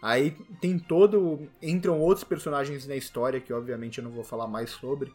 [0.03, 1.49] Aí tem todo.
[1.63, 5.13] Entram outros personagens na história, que obviamente eu não vou falar mais sobre.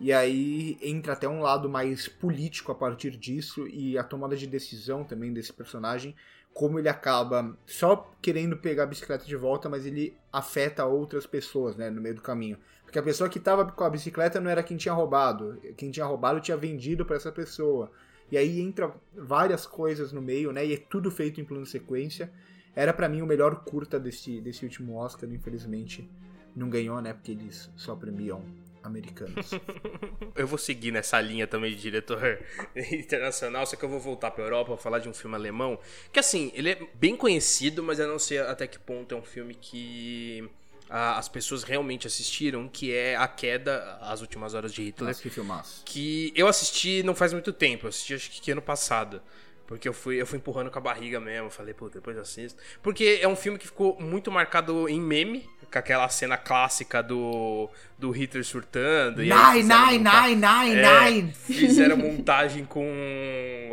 [0.00, 4.46] E aí entra até um lado mais político a partir disso e a tomada de
[4.46, 6.16] decisão também desse personagem
[6.54, 11.76] como ele acaba só querendo pegar a bicicleta de volta, mas ele afeta outras pessoas,
[11.76, 12.58] né, no meio do caminho.
[12.84, 16.04] Porque a pessoa que estava com a bicicleta não era quem tinha roubado, quem tinha
[16.04, 17.90] roubado tinha vendido para essa pessoa.
[18.30, 22.30] E aí entra várias coisas no meio, né, e é tudo feito em plano sequência.
[22.74, 26.08] Era para mim o melhor curta desse, desse último Oscar, infelizmente
[26.54, 28.42] não ganhou, né, porque eles só premiam
[28.82, 29.50] americanos.
[30.34, 32.38] eu vou seguir nessa linha também de diretor
[32.92, 35.78] internacional, só que eu vou voltar pra Europa falar de um filme alemão.
[36.12, 39.22] Que assim, ele é bem conhecido, mas eu não sei até que ponto é um
[39.22, 40.48] filme que
[40.88, 45.08] as pessoas realmente assistiram, que é A Queda, As Últimas Horas de Hitler.
[45.08, 45.82] Nossa, que filmaço.
[45.86, 49.22] Que eu assisti não faz muito tempo, eu assisti acho que ano passado.
[49.66, 51.48] Porque eu fui, eu fui empurrando com a barriga mesmo.
[51.48, 52.60] Falei, pô, depois eu assisto.
[52.82, 57.70] Porque é um filme que ficou muito marcado em meme, com aquela cena clássica do,
[58.02, 59.18] do Hitler surtando.
[59.18, 61.32] Nine, nine, nine, nine, é, nine.
[61.32, 62.84] Fizeram montagem com.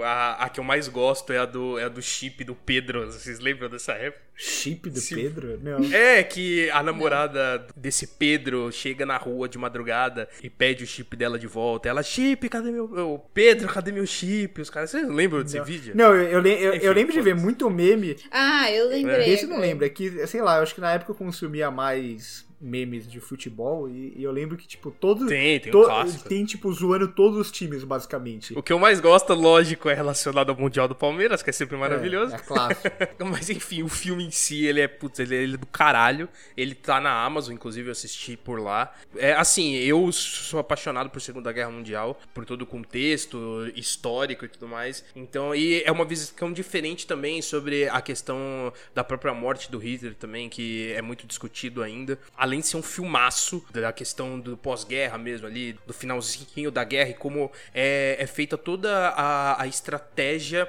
[0.04, 3.08] A, a que eu mais gosto é a do, é a do chip do Pedro.
[3.08, 4.30] Vocês lembram dessa época?
[4.36, 5.60] Chip do Pedro?
[5.62, 5.84] Não.
[5.92, 11.18] É, que a namorada desse Pedro chega na rua de madrugada e pede o chip
[11.18, 11.90] dela de volta.
[11.90, 13.20] Ela, chip, cadê meu.
[13.34, 14.62] Pedro, cadê meu chip?
[14.62, 14.92] Os caras.
[14.92, 15.66] Vocês lembram desse não.
[15.66, 15.94] vídeo?
[15.96, 18.16] Não, eu, eu, eu, Enfim, eu lembro de ver muito meme.
[18.30, 19.34] Ah, eu lembrei.
[19.34, 19.88] Esse não lembra.
[19.88, 23.90] É que, sei lá, eu acho que na época eu consumia mais memes de futebol
[23.90, 25.28] e, e, eu lembro que, tipo, todos.
[25.28, 26.30] Tem, tem to, um clássico.
[26.30, 28.58] Tem, tipo, zoando todos os times, basicamente.
[28.58, 31.78] O que eu mais gosto, lógico, é relacionado ao Mundial do Palmeiras, que é sempre
[31.78, 32.34] maravilhoso.
[32.34, 32.90] É, é clássico.
[33.30, 36.28] Mas enfim, o filme em si, ele é, putz, ele, ele é do caralho.
[36.58, 38.94] Ele tá na Amazon, inclusive eu assisti por lá.
[39.16, 44.48] É assim, eu sou apaixonado por Segunda Guerra Mundial, por todo o contexto histórico e
[44.48, 45.04] tudo mais.
[45.16, 50.14] Então, e é uma visão diferente também sobre a questão da própria morte do Hitler
[50.16, 52.20] também, que é muito discutido ainda.
[52.38, 56.84] A além de ser um filmaço da questão do pós-guerra mesmo ali, do finalzinho da
[56.84, 60.68] guerra e como é, é feita toda a, a estratégia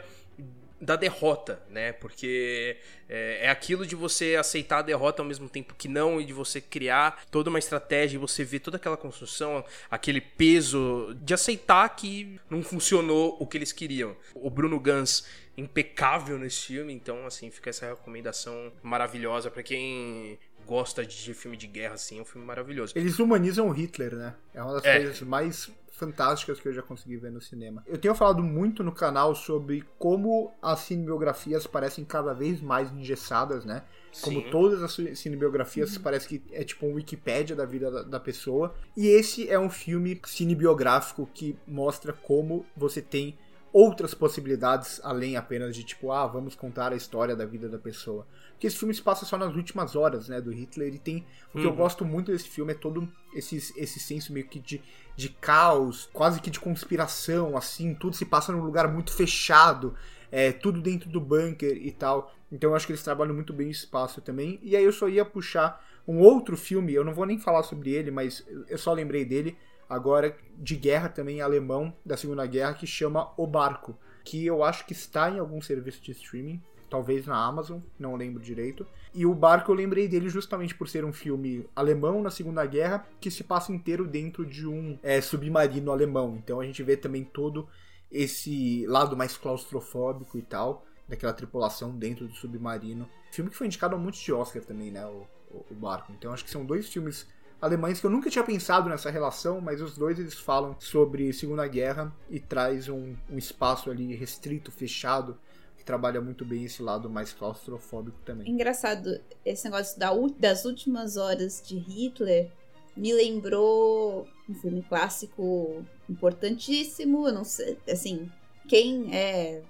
[0.81, 1.93] da derrota, né?
[1.93, 6.25] Porque é, é, aquilo de você aceitar a derrota ao mesmo tempo que não, e
[6.25, 11.35] de você criar toda uma estratégia, e você ver toda aquela construção, aquele peso de
[11.35, 14.17] aceitar que não funcionou o que eles queriam.
[14.35, 21.05] O Bruno Gans impecável nesse filme, então assim, fica essa recomendação maravilhosa para quem gosta
[21.05, 22.93] de filme de guerra, assim, é um filme maravilhoso.
[22.97, 24.35] Eles humanizam o Hitler, né?
[24.55, 24.99] É uma das é.
[24.99, 25.71] coisas mais
[26.01, 27.85] fantásticas que eu já consegui ver no cinema.
[27.87, 33.67] Eu tenho falado muito no canal sobre como as cinebiografias parecem cada vez mais engessadas,
[33.67, 33.83] né?
[34.23, 34.51] Como Sim.
[34.51, 36.03] todas as cinebiografias uhum.
[36.03, 38.75] parece que é tipo um Wikipédia da vida da, da, pessoa.
[38.97, 43.39] E esse é um filme cinebiográfico que mostra como você tem
[43.73, 48.27] outras possibilidades além apenas de tipo, ah, vamos contar a história da vida da pessoa.
[48.53, 50.95] Porque esse filme se passa só nas últimas horas, né, do Hitler.
[50.95, 51.27] E tem.
[51.55, 51.77] O que eu uhum.
[51.77, 54.83] gosto muito desse filme é todo esse, esse senso meio que de,
[55.17, 57.95] de caos, quase que de conspiração, assim.
[57.95, 59.95] Tudo se passa num lugar muito fechado.
[60.33, 62.33] É, tudo dentro do bunker e tal.
[62.53, 64.61] Então eu acho que eles trabalham muito bem o espaço também.
[64.63, 67.91] E aí eu só ia puxar um outro filme, eu não vou nem falar sobre
[67.91, 69.57] ele, mas eu só lembrei dele
[69.91, 73.99] agora, de guerra também alemão, da Segunda Guerra, que chama O Barco.
[74.25, 78.43] Que eu acho que está em algum serviço de streaming talvez na Amazon, não lembro
[78.43, 78.87] direito.
[79.15, 83.07] E o Barco eu lembrei dele justamente por ser um filme alemão na Segunda Guerra
[83.21, 86.37] que se passa inteiro dentro de um é, submarino alemão.
[86.37, 87.69] Então a gente vê também todo
[88.11, 93.09] esse lado mais claustrofóbico e tal, daquela tripulação dentro do submarino.
[93.31, 95.07] Filme que foi indicado a monte de Oscar também, né?
[95.07, 96.13] O, o, o Barco.
[96.13, 97.27] Então acho que são dois filmes
[97.61, 101.67] alemães que eu nunca tinha pensado nessa relação, mas os dois eles falam sobre Segunda
[101.67, 105.39] Guerra e traz um, um espaço ali restrito, fechado,
[105.77, 108.51] que trabalha muito bem esse lado mais claustrofóbico também.
[108.51, 112.51] Engraçado, esse negócio da, das últimas horas de Hitler
[112.97, 117.27] me lembrou um filme clássico importantíssimo.
[117.27, 118.31] Eu não sei, assim,
[118.69, 119.63] quem é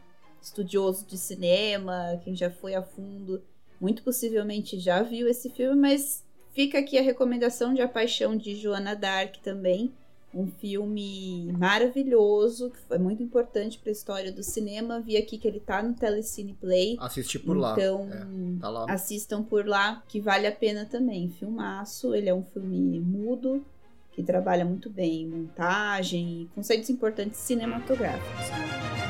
[0.42, 3.42] estudioso de cinema, quem já foi a fundo,
[3.80, 6.24] muito possivelmente já viu esse filme, mas
[6.60, 9.90] fica aqui a recomendação de A Paixão de Joana Dark também
[10.32, 15.00] um filme maravilhoso, que foi muito importante para a história do cinema.
[15.00, 16.96] Vi aqui que ele tá no Telecine Play.
[17.00, 17.72] Assisti por então, lá.
[17.72, 18.86] Então, é, tá lá.
[18.88, 21.30] assistam por lá, que vale a pena também.
[21.30, 23.64] Filmaço, ele é um filme mudo,
[24.12, 29.09] que trabalha muito bem montagem e conceitos importantes cinematográficos.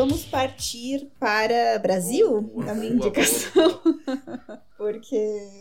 [0.00, 3.80] Vamos partir para Brasil, Boa, na minha boa, indicação.
[3.82, 5.14] boa, Porque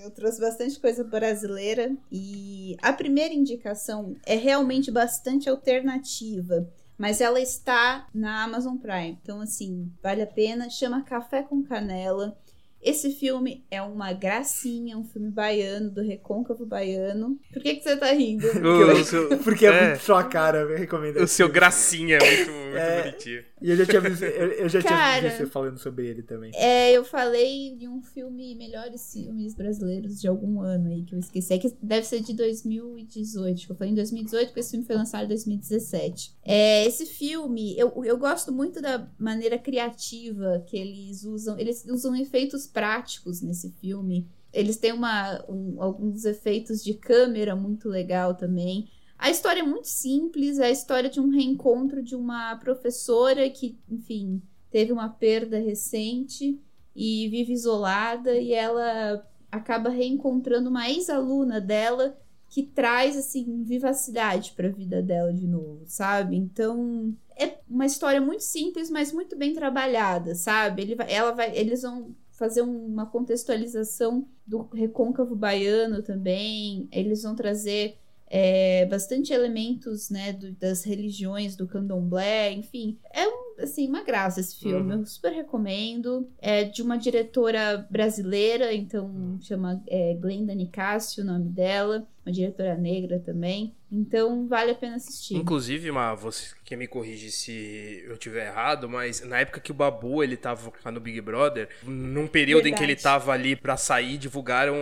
[0.03, 6.67] eu trouxe bastante coisa brasileira e a primeira indicação é realmente bastante alternativa.
[6.97, 9.17] Mas ela está na Amazon Prime.
[9.21, 10.69] Então, assim, vale a pena.
[10.69, 12.37] Chama Café com Canela.
[12.81, 17.37] Esse filme é uma gracinha, um filme baiano, do Recôncavo Baiano.
[17.51, 18.45] Por que, que você tá rindo?
[18.65, 19.87] O, o seu, Porque é, É.
[19.89, 21.17] muito sua cara, eu recomendo.
[21.17, 21.53] o seu filme.
[21.59, 23.01] gracinha é muito, muito É.
[23.03, 23.43] bonitinho.
[23.61, 25.21] E eu já tinha visto, eu, eu já tinha Cara.
[25.27, 26.51] visto você falando sobre ele também.
[26.55, 31.19] É, eu falei de um filme, melhores filmes brasileiros de algum ano aí, que eu
[31.19, 31.53] esqueci.
[31.53, 33.55] É que deve ser de 2018.
[33.55, 36.35] Acho que eu falei em 2018, porque esse filme foi lançado em 2017.
[36.45, 41.57] É, esse filme, eu, eu gosto muito da maneira criativa que eles usam.
[41.59, 44.27] Eles usam efeitos práticos nesse filme.
[44.51, 48.87] Eles têm uma, um- alguns efeitos de câmera muito legal também.
[49.19, 53.77] A história é muito simples, é a história de um reencontro de uma professora que,
[53.89, 56.57] enfim, teve uma perda recente
[56.95, 64.69] e vive isolada e ela acaba reencontrando uma ex-aluna dela que traz assim vivacidade para
[64.69, 66.37] a vida dela de novo, sabe?
[66.37, 70.81] Então, é uma história muito simples, mas muito bem trabalhada, sabe?
[70.81, 76.87] Ele ela vai, eles vão fazer uma contextualização do recôncavo baiano também.
[76.89, 82.97] Eles vão trazer é, bastante elementos, né, do- das religiões do candomblé, enfim.
[83.11, 84.93] É um, assim, uma graça esse filme.
[84.93, 84.99] Uhum.
[84.99, 86.29] Eu super recomendo.
[86.39, 92.07] É de uma diretora brasileira, então chama é, Glenda Nicásio o nome dela.
[92.25, 93.73] Uma diretora negra também.
[93.91, 95.35] Então vale a pena assistir.
[95.35, 99.73] Inclusive, Ma, você que me corrige se eu tiver errado, mas na época que o
[99.73, 103.03] Babu ele tava no Big Brother, num período em que ele Verdade.
[103.03, 104.75] tava ali pra sair, divulgaram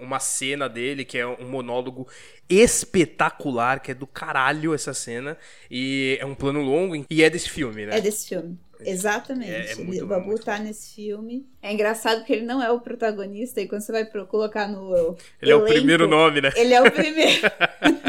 [0.00, 2.08] uma cena dele, que é um monólogo
[2.48, 5.36] espetacular, que é do caralho essa cena,
[5.70, 7.98] e é um plano longo, e é desse filme, né?
[7.98, 8.58] É desse filme.
[8.80, 9.50] Exatamente.
[9.50, 11.46] É- é muito o bom, Babu muito tá nesse filme.
[11.62, 15.16] É engraçado porque ele não é o protagonista e quando você vai pro- colocar no.
[15.40, 16.50] Ele é o elenco, primeiro nome, né?
[16.56, 17.42] Ele é o primeiro.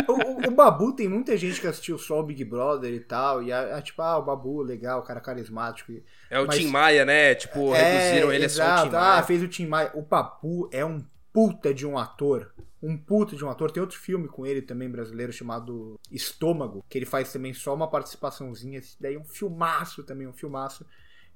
[0.08, 3.42] O, o- o Babu tem muita gente que assistiu só o Big Brother e tal.
[3.42, 5.92] E é, é tipo, ah, o Babu, legal, cara carismático.
[5.92, 7.34] e- É o Mas- Tim Maia, né?
[7.34, 8.84] Tipo, reduziram ele é só o exato.
[8.90, 9.20] Tim Maia.
[9.20, 9.92] Ah, fez o Tim Maia.
[9.96, 12.54] O Babu é um puta de um ator.
[12.86, 13.72] Um puta de um ator.
[13.72, 17.90] Tem outro filme com ele também brasileiro chamado Estômago, que ele faz também só uma
[17.90, 18.80] participaçãozinha.
[18.80, 20.86] Esse daí é um filmaço também, um filmaço.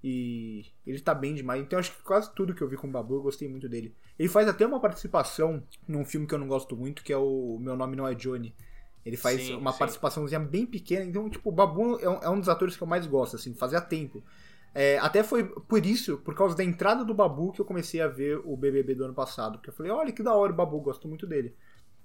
[0.04, 1.62] E ele tá bem demais.
[1.62, 3.96] Então acho que quase tudo que eu vi com o Babu eu gostei muito dele.
[4.18, 7.58] Ele faz até uma participação num filme que eu não gosto muito, que é o
[7.60, 8.54] Meu Nome Não É Johnny.
[9.06, 9.80] Ele faz Sim, uma sim.
[9.80, 11.04] participaçãozinha bem pequena.
[11.04, 13.54] Então, tipo, o Babu é um, é um dos atores que eu mais gosto, assim,
[13.56, 14.24] fazia tempo.
[14.74, 18.08] É, até foi por isso, por causa da entrada do Babu, que eu comecei a
[18.08, 19.58] ver o BBB do ano passado.
[19.58, 21.56] Porque eu falei, olha que da hora o Babu, gosto muito dele.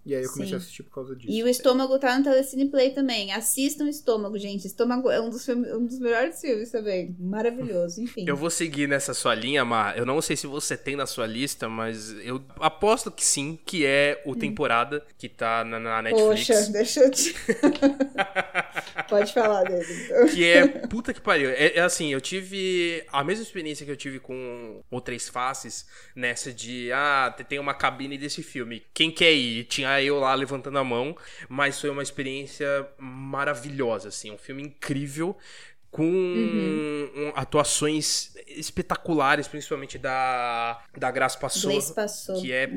[0.07, 0.55] E aí eu comecei Sim.
[0.55, 1.33] a assistir por causa disso.
[1.33, 3.33] E o Estômago tá no Telecine Play também.
[3.33, 4.67] Assistam o Estômago, gente.
[4.67, 7.17] Estômago é um dos, filmes, um dos melhores filmes também.
[7.19, 8.27] Maravilhoso, enfim.
[8.29, 9.97] Eu vou seguir nessa sua linha, Mar.
[9.97, 13.87] Eu não sei se você tem na sua lista, mas eu aposto que sim, que
[13.87, 16.49] é o Temporada, que tá na, na Netflix.
[16.49, 17.35] Poxa, deixa eu te.
[19.09, 20.29] Pode falar dele, então.
[20.29, 21.49] Que é puta que pariu.
[21.51, 25.87] É, é assim, eu tive a mesma experiência que eu tive com o Três Faces,
[26.15, 28.83] nessa de, ah, tem uma cabine desse filme.
[28.93, 29.65] Quem quer ir?
[29.65, 31.17] Tinha eu lá levantando a mão,
[31.49, 32.67] mas foi uma experiência
[32.99, 35.37] maravilhosa, assim, um filme incrível.
[35.91, 41.71] Com um, atuações espetaculares, principalmente da, da Graça Passou.
[42.41, 42.69] Que é.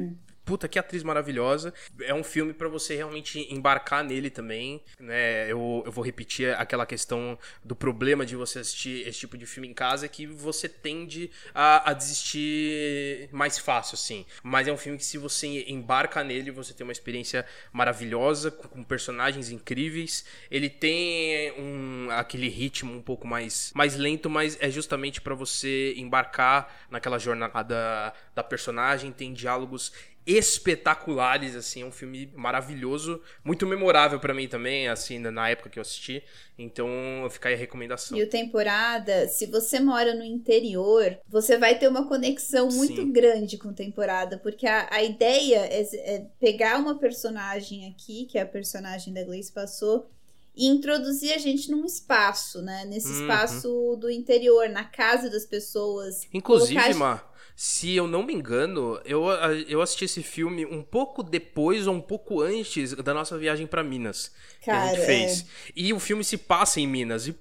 [0.47, 1.73] Puta, que atriz maravilhosa.
[1.99, 5.51] É um filme pra você realmente embarcar nele também, né?
[5.51, 9.67] Eu, eu vou repetir aquela questão do problema de você assistir esse tipo de filme
[9.67, 14.25] em casa, que você tende a, a desistir mais fácil, assim.
[14.41, 18.69] Mas é um filme que se você embarca nele, você tem uma experiência maravilhosa, com,
[18.69, 20.23] com personagens incríveis.
[20.49, 25.93] Ele tem um, aquele ritmo um pouco mais, mais lento, mas é justamente pra você
[25.97, 29.11] embarcar naquela jornada da personagem.
[29.11, 29.91] Tem diálogos
[30.27, 35.79] espetaculares, assim, é um filme maravilhoso, muito memorável pra mim também, assim, na- época que
[35.79, 36.21] eu assisti.
[36.59, 36.87] Então,
[37.29, 38.17] fica aí a recomendação.
[38.17, 43.11] E o temporada, se você mora no interior, você vai ter uma conexão muito Sim.
[43.11, 45.81] grande com temporada, porque a, a ideia é,
[46.15, 50.09] é pegar uma personagem aqui, que é a personagem da Gleice passou,
[50.55, 52.83] e introduzir a gente num espaço, né?
[52.85, 53.21] Nesse Uhum.
[53.21, 56.27] espaço do interior, na casa das pessoas.
[56.33, 59.23] Inclusive, colocar- Mar, se eu não me engano, eu,
[59.67, 63.83] eu assisti esse filme um pouco depois ou um pouco antes da nossa viagem pra
[63.83, 64.31] Minas.
[64.61, 65.41] que a Cara, gente fez.
[65.41, 65.45] é.
[65.75, 67.27] E o filme se passa em Minas.
[67.27, 67.35] E,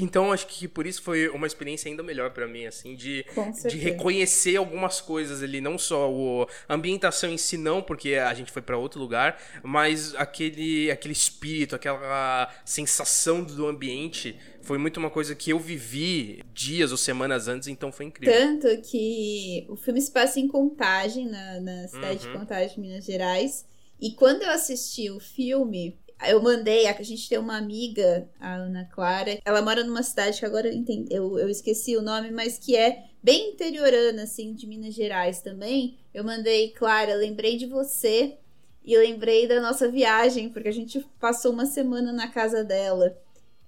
[0.00, 3.26] então acho que por isso foi uma experiência ainda melhor pra mim, assim, de,
[3.68, 8.32] de reconhecer algumas coisas ali, não só o, a ambientação em si, não, porque a
[8.32, 14.38] gente foi pra outro lugar, mas aquele, aquele espírito, aquela sensação do ambiente
[14.70, 18.32] foi muito uma coisa que eu vivi dias ou semanas antes, então foi incrível.
[18.32, 22.32] Tanto que o filme se passa em Contagem, na, na cidade Uhum.
[22.32, 23.66] de Contagem, Minas Gerais.
[24.00, 25.98] E quando eu assisti o filme,
[26.28, 30.46] eu mandei, a gente tem uma amiga, a Ana Clara, ela mora numa cidade que
[30.46, 34.68] agora eu, entendi, eu, eu esqueci o nome, mas que é bem interiorana, assim, de
[34.68, 35.98] Minas Gerais também.
[36.14, 38.36] Eu mandei, Clara, lembrei de você
[38.84, 43.18] e lembrei da nossa viagem, porque a gente passou uma semana na casa dela,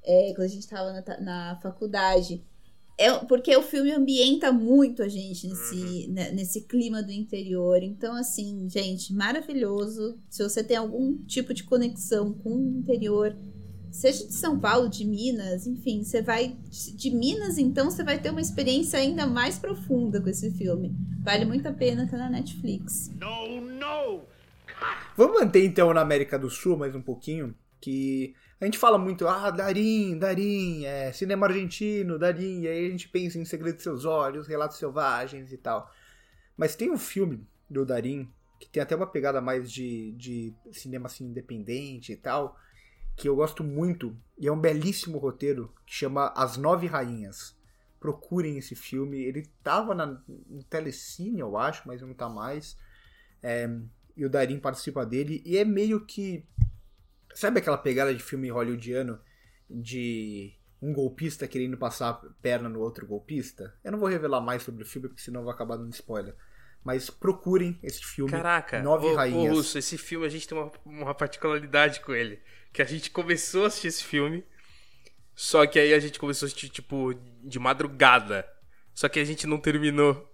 [0.04, 2.44] é, quando a gente tava na, na faculdade.
[2.98, 7.82] É, porque o filme ambienta muito a gente nesse, né, nesse clima do interior.
[7.82, 10.18] Então, assim, gente, maravilhoso.
[10.28, 13.36] Se você tem algum tipo de conexão com o interior,
[13.90, 16.56] seja de São Paulo, de Minas, enfim, você vai.
[16.70, 20.94] De Minas, então, você vai ter uma experiência ainda mais profunda com esse filme.
[21.24, 23.10] Vale muito a pena, tá na Netflix.
[23.18, 24.20] No, no!
[25.16, 29.26] Vamos manter então na América do Sul mais um pouquinho, que a gente fala muito,
[29.26, 33.82] ah, Darim, Darim, é, cinema argentino, Darim, e aí a gente pensa em Segredo de
[33.82, 35.90] Seus Olhos, Relatos Selvagens e tal.
[36.56, 41.06] Mas tem um filme do Darim, que tem até uma pegada mais de, de cinema
[41.06, 42.56] assim, independente e tal,
[43.16, 47.56] que eu gosto muito, e é um belíssimo roteiro, que chama As Nove Rainhas.
[47.98, 52.78] Procurem esse filme, ele tava na, no Telecine, eu acho, mas não tá mais.
[53.42, 53.68] É,
[54.16, 56.46] e o Darim participa dele, e é meio que.
[57.34, 59.20] Sabe aquela pegada de filme hollywoodiano
[59.68, 63.74] de um golpista querendo passar a perna no outro golpista?
[63.84, 66.34] Eu não vou revelar mais sobre o filme, porque senão eu vou acabar dando spoiler.
[66.84, 68.30] Mas procurem esse filme.
[68.30, 69.54] Caraca, Nove ô, ô, Rainhas.
[69.54, 72.40] Russo, esse filme a gente tem uma, uma particularidade com ele.
[72.72, 74.44] Que a gente começou a assistir esse filme,
[75.34, 78.48] só que aí a gente começou a assistir, tipo, de madrugada.
[78.94, 80.31] Só que a gente não terminou.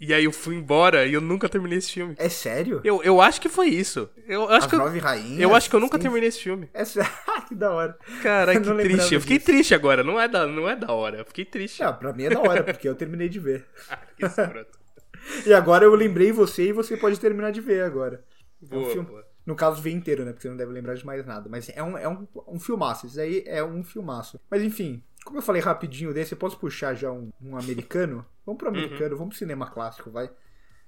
[0.00, 2.14] E aí eu fui embora e eu nunca terminei esse filme.
[2.18, 2.80] É sério?
[2.84, 4.08] Eu, eu acho que foi isso.
[4.28, 5.40] Eu acho As que eu, Nove Rainhas?
[5.40, 6.02] eu acho que eu nunca Sim.
[6.02, 6.70] terminei esse filme.
[6.72, 7.10] É sério?
[7.48, 7.98] que da hora.
[8.22, 9.14] Cara, Eu que triste.
[9.14, 9.46] Eu fiquei disso.
[9.50, 10.04] triste agora.
[10.04, 11.18] Não é da, não é da hora.
[11.18, 11.82] Eu fiquei triste.
[11.82, 13.66] Ah, pra mim é da hora, porque eu terminei de ver.
[14.18, 14.78] Escroto.
[15.44, 18.24] E agora eu lembrei você e você pode terminar de ver agora.
[18.62, 19.28] É um Boa, filme- boa.
[19.44, 20.32] No caso, ver inteiro, né?
[20.32, 21.48] Porque você não deve lembrar de mais nada.
[21.48, 23.06] Mas é um, é um, um filmaço.
[23.06, 24.38] Isso aí é um filmaço.
[24.50, 28.24] Mas enfim, como eu falei rapidinho desse, eu posso puxar já um, um americano?
[28.46, 30.30] Vamos pro americano, vamos pro cinema clássico, vai.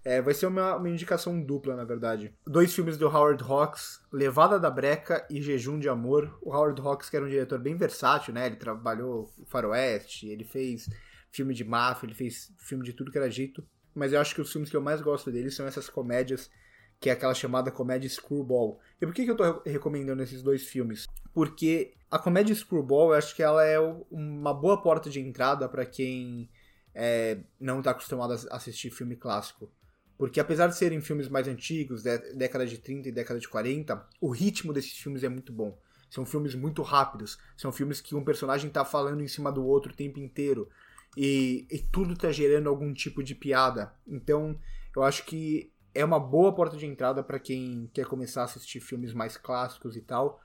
[0.03, 2.34] É, vai ser uma, uma indicação dupla, na verdade.
[2.47, 6.38] Dois filmes do Howard Hawks, Levada da Breca e Jejum de Amor.
[6.41, 8.47] O Howard Hawks, que era um diretor bem versátil, né?
[8.47, 10.88] Ele trabalhou Faroeste, ele fez
[11.30, 13.62] filme de máfia, ele fez filme de tudo que era jeito.
[13.95, 16.51] Mas eu acho que os filmes que eu mais gosto dele são essas comédias,
[16.99, 18.80] que é aquela chamada comédia Screwball.
[19.01, 21.05] E por que, que eu tô re- recomendando esses dois filmes?
[21.34, 23.78] Porque a comédia Screwball, eu acho que ela é
[24.11, 26.50] uma boa porta de entrada para quem
[26.94, 29.70] é, não tá acostumado a assistir filme clássico.
[30.18, 34.06] Porque apesar de serem filmes mais antigos, dé- década de 30 e década de 40,
[34.20, 35.78] o ritmo desses filmes é muito bom.
[36.11, 39.92] São filmes muito rápidos, são filmes que um personagem tá falando em cima do outro
[39.92, 40.68] o tempo inteiro.
[41.16, 43.92] E, e tudo tá gerando algum tipo de piada.
[44.06, 44.58] Então,
[44.94, 48.80] eu acho que é uma boa porta de entrada para quem quer começar a assistir
[48.80, 50.40] filmes mais clássicos e tal.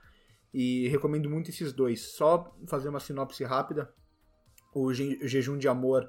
[0.58, 2.00] E recomendo muito esses dois.
[2.14, 3.92] Só fazer uma sinopse rápida.
[4.74, 6.08] O Je- Jejum de Amor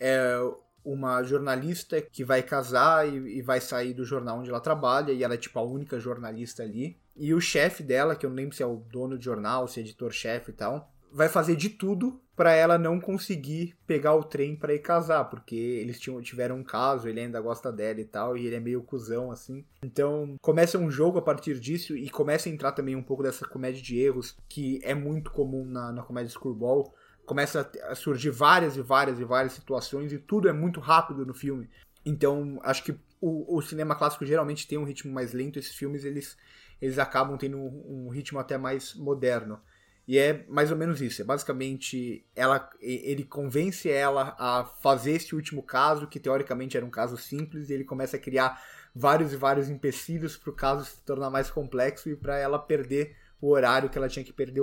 [0.00, 0.38] é
[0.82, 5.22] uma jornalista que vai casar e, e vai sair do jornal onde ela trabalha, e
[5.22, 6.98] ela é tipo a única jornalista ali.
[7.14, 9.80] E o chefe dela, que eu não lembro se é o dono do jornal, se
[9.80, 14.56] é editor-chefe e tal, vai fazer de tudo pra ela não conseguir pegar o trem
[14.56, 18.36] pra ir casar, porque eles tinham, tiveram um caso, ele ainda gosta dela e tal,
[18.36, 19.64] e ele é meio cuzão assim.
[19.82, 23.46] Então começa um jogo a partir disso e começa a entrar também um pouco dessa
[23.46, 26.94] comédia de erros que é muito comum na, na comédia Screwball.
[27.26, 31.34] Começa a surgir várias e várias e várias situações e tudo é muito rápido no
[31.34, 31.68] filme.
[32.04, 36.04] Então acho que o, o cinema clássico geralmente tem um ritmo mais lento, esses filmes
[36.04, 36.36] eles,
[36.80, 39.60] eles acabam tendo um, um ritmo até mais moderno.
[40.06, 41.22] E é mais ou menos isso.
[41.22, 46.90] É basicamente ela, ele convence ela a fazer esse último caso, que teoricamente era um
[46.90, 48.62] caso simples, e ele começa a criar
[48.94, 53.16] vários e vários empecilhos para o caso se tornar mais complexo e para ela perder
[53.40, 54.62] o horário que ela tinha que perder,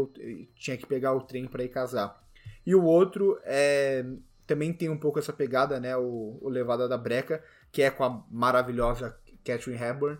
[0.55, 2.21] tinha que pegar o trem para ir casar.
[2.65, 4.05] E o outro é
[4.49, 8.03] também tem um pouco essa pegada, né, o, o Levada da Breca, que é com
[8.03, 9.15] a maravilhosa
[9.45, 10.17] Catherine Hepburn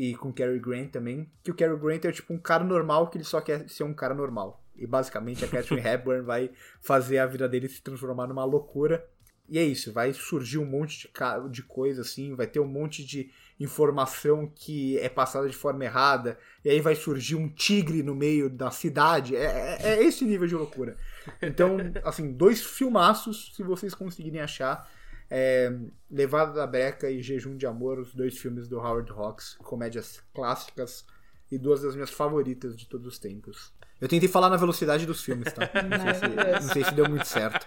[0.00, 3.18] e com Cary Grant também, que o Cary Grant é tipo um cara normal que
[3.18, 4.62] ele só quer ser um cara normal.
[4.76, 9.04] E basicamente a Catherine Hepburn vai fazer a vida dele se transformar numa loucura.
[9.48, 13.04] E é isso, vai surgir um monte de, de coisa assim, vai ter um monte
[13.04, 13.28] de
[13.58, 18.48] informação que é passada de forma errada, e aí vai surgir um tigre no meio
[18.48, 19.34] da cidade.
[19.34, 20.96] É, é- é esse nível de loucura.
[21.42, 24.88] Então, assim, dois filmaços, se vocês conseguirem achar.
[25.30, 25.70] É,
[26.10, 31.04] Levada da Breca e Jejum de Amor, os dois filmes do Howard Hawks, comédias clássicas.
[31.50, 33.72] e duas das minhas favoritas de todos os tempos.
[34.00, 35.62] Eu tentei falar na velocidade dos filmes, tá?
[35.82, 37.66] Não sei se, não sei se deu muito certo.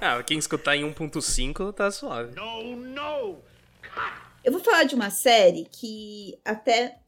[0.00, 2.34] ah, quem escutar em 1.5 tá suave.
[2.34, 3.38] No, no!
[4.44, 6.98] Eu vou falar de uma série que até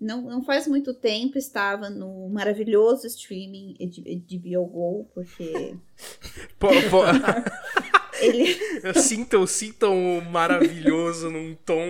[0.00, 5.76] não, não faz muito tempo estava no maravilhoso streaming de HBO porque.
[6.58, 7.02] pô, pô.
[8.20, 8.56] Ele...
[8.96, 11.84] Sintam, sintam maravilhoso num tom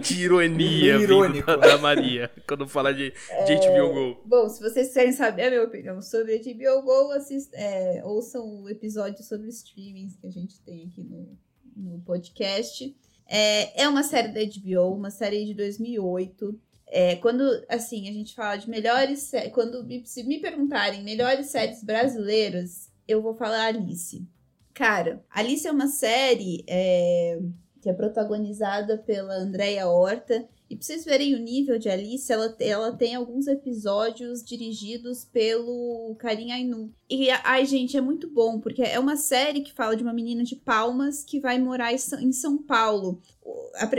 [0.00, 1.46] de ironia Irônico.
[1.46, 3.56] Da, da, Maria, quando fala de, de é...
[3.56, 4.22] HBO Go.
[4.24, 8.68] Bom, se vocês querem saber a minha opinião sobre HBO Go, assist, é, ouçam o
[8.68, 11.38] episódio sobre streamings que a gente tem aqui no,
[11.76, 12.94] no podcast.
[13.26, 16.60] É, é uma série da HBO, uma série de 2008.
[16.88, 21.82] É, quando, assim, a gente fala de melhores quando me, se me perguntarem melhores séries
[21.82, 24.26] brasileiras, eu vou falar Alice.
[24.74, 27.38] Cara, Alice é uma série é,
[27.80, 32.56] que é protagonizada pela Andrea Horta e pra vocês verem o nível de Alice, ela,
[32.58, 36.90] ela tem alguns episódios dirigidos pelo Karim Ainu.
[37.10, 40.42] E, ai, gente, é muito bom, porque é uma série que fala de uma menina
[40.42, 43.20] de Palmas que vai morar em São Paulo.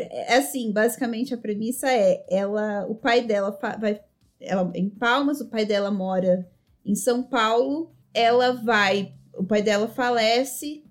[0.09, 4.01] É assim, basicamente a premissa é, ela, o pai dela vai
[4.39, 6.49] ela em Palmas, o pai dela mora
[6.84, 10.84] em São Paulo, ela vai, o pai dela falece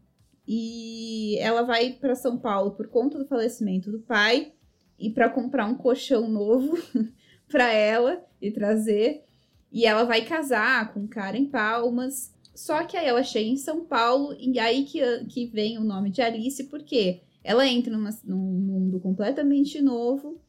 [0.47, 4.53] e ela vai para São Paulo por conta do falecimento do pai
[4.99, 6.77] e para comprar um colchão novo
[7.49, 9.25] para ela e trazer.
[9.71, 12.33] E ela vai casar com um cara em Palmas.
[12.55, 16.11] Só que aí ela chega em São Paulo e aí que, que vem o nome
[16.11, 20.41] de Alice, porque ela entra numa, num mundo completamente novo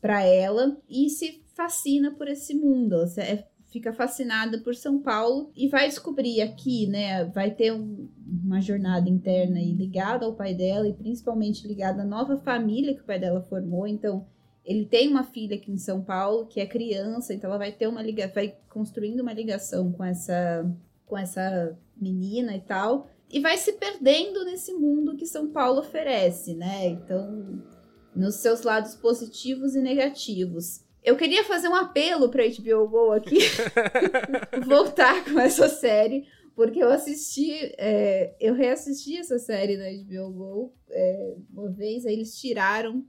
[0.00, 2.94] para ela e se fascina por esse mundo.
[2.94, 7.24] Ela é, fica fascinada por São Paulo e vai descobrir aqui, né?
[7.26, 8.08] Vai ter um,
[8.44, 13.02] uma jornada interna aí ligada ao pai dela e principalmente ligada à nova família que
[13.02, 13.86] o pai dela formou.
[13.86, 14.26] Então,
[14.64, 17.86] ele tem uma filha aqui em São Paulo que é criança, então ela vai ter
[17.86, 20.68] uma liga, vai construindo uma ligação com essa
[21.06, 26.54] com essa menina e tal, e vai se perdendo nesse mundo que São Paulo oferece,
[26.54, 26.86] né?
[26.86, 27.60] Então,
[28.14, 30.84] nos seus lados positivos e negativos.
[31.02, 33.38] Eu queria fazer um apelo para HBO Go aqui,
[34.66, 40.74] voltar com essa série, porque eu assisti, é, eu reassisti essa série na HBO Go
[40.90, 43.04] é, uma vez, aí eles tiraram.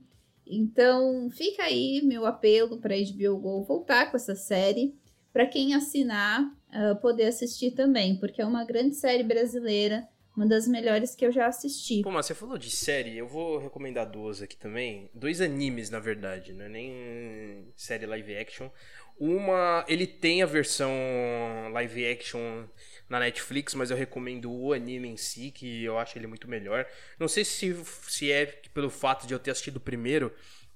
[0.46, 4.94] Então, fica aí meu apelo para HBO Go voltar com essa série,
[5.32, 10.06] para quem assinar uh, poder assistir também, porque é uma grande série brasileira
[10.36, 12.02] uma das melhores que eu já assisti.
[12.02, 15.10] Pô, mas você falou de série, eu vou recomendar duas aqui também.
[15.14, 18.70] Dois animes, na verdade, não é nem série live action.
[19.18, 20.90] Uma, ele tem a versão
[21.72, 22.64] live action
[23.08, 26.86] na Netflix, mas eu recomendo o anime em si, que eu acho ele muito melhor.
[27.18, 27.76] Não sei se,
[28.08, 30.32] se é pelo fato de eu ter assistido primeiro,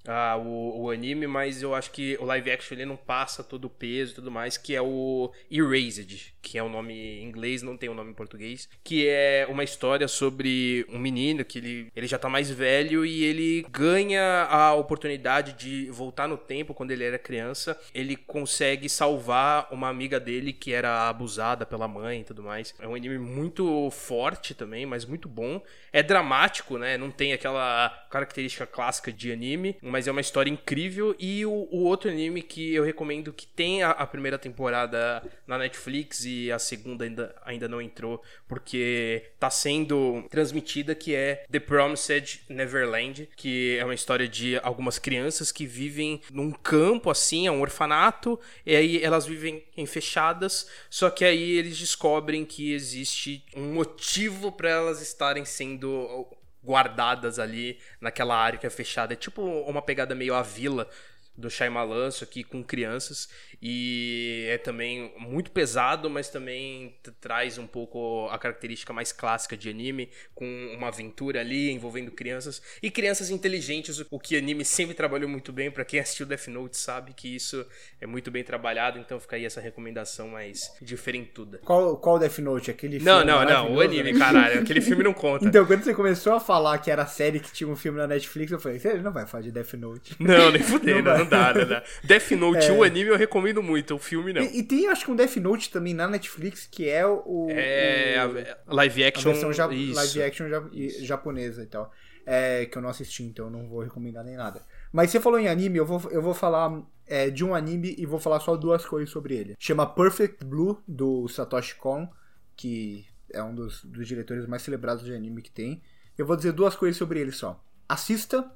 [0.07, 3.65] ah, o, o, anime, mas eu acho que o live action ele não passa todo
[3.65, 7.61] o peso e tudo mais, que é o Erased, que é o nome em inglês,
[7.61, 11.57] não tem o um nome em português, que é uma história sobre um menino que
[11.57, 16.73] ele, ele já tá mais velho e ele ganha a oportunidade de voltar no tempo
[16.73, 17.77] quando ele era criança.
[17.93, 22.73] Ele consegue salvar uma amiga dele que era abusada pela mãe e tudo mais.
[22.79, 25.61] É um anime muito forte também, mas muito bom.
[25.91, 26.97] É dramático, né?
[26.97, 31.15] Não tem aquela característica clássica de anime, mas é uma história incrível.
[31.17, 35.57] E o, o outro anime que eu recomendo que tem a, a primeira temporada na
[35.57, 41.59] Netflix e a segunda ainda, ainda não entrou, porque tá sendo transmitida, que é The
[41.59, 47.51] Promised Neverland, que é uma história de algumas crianças que vivem num campo assim, é
[47.51, 53.45] um orfanato, e aí elas vivem em fechadas, só que aí eles descobrem que existe
[53.55, 56.27] um motivo para elas estarem sendo
[56.67, 59.13] guardadas ali naquela área que é fechada.
[59.13, 60.89] É tipo uma pegada meio a vila
[61.37, 63.29] do Shyamalan, isso aqui com crianças.
[63.61, 69.69] E é também muito pesado, mas também traz um pouco a característica mais clássica de
[69.69, 70.45] anime, com
[70.75, 75.71] uma aventura ali envolvendo crianças e crianças inteligentes, o que anime sempre trabalhou muito bem.
[75.71, 77.65] para quem assistiu Death Note sabe que isso
[77.99, 81.59] é muito bem trabalhado, então fica aí essa recomendação mais diferentuda.
[81.63, 82.69] Qual, qual Death Note?
[82.69, 85.45] Aquele Não, não, não, o anime, caralho, aquele filme não conta.
[85.45, 88.51] Então, quando você começou a falar que era série que tinha um filme na Netflix,
[88.51, 90.15] eu falei, você não vai falar de Death Note.
[90.19, 91.83] Não, nem fudendo, não, não, dá, não dá.
[92.03, 92.71] Death Note, é...
[92.71, 94.41] o anime eu recomendo recomendo muito, o filme não.
[94.41, 97.47] E, e, tem, acho que um Death Note também na Netflix, que é o.
[97.49, 99.29] É, o, a live action.
[99.29, 100.63] A versão ja, live action ja,
[101.01, 101.91] japonesa e tal.
[102.25, 104.61] É, que eu não assisti, então eu não vou recomendar nem nada.
[104.91, 108.05] Mas você falou em anime, eu vou, eu vou falar é, de um anime e
[108.05, 109.55] vou falar só duas coisas sobre ele.
[109.57, 112.09] Chama Perfect Blue, do Satoshi Kon,
[112.55, 115.81] que é um dos, dos diretores mais celebrados de anime que tem.
[116.17, 117.63] Eu vou dizer duas coisas sobre ele só.
[117.87, 118.51] Assista,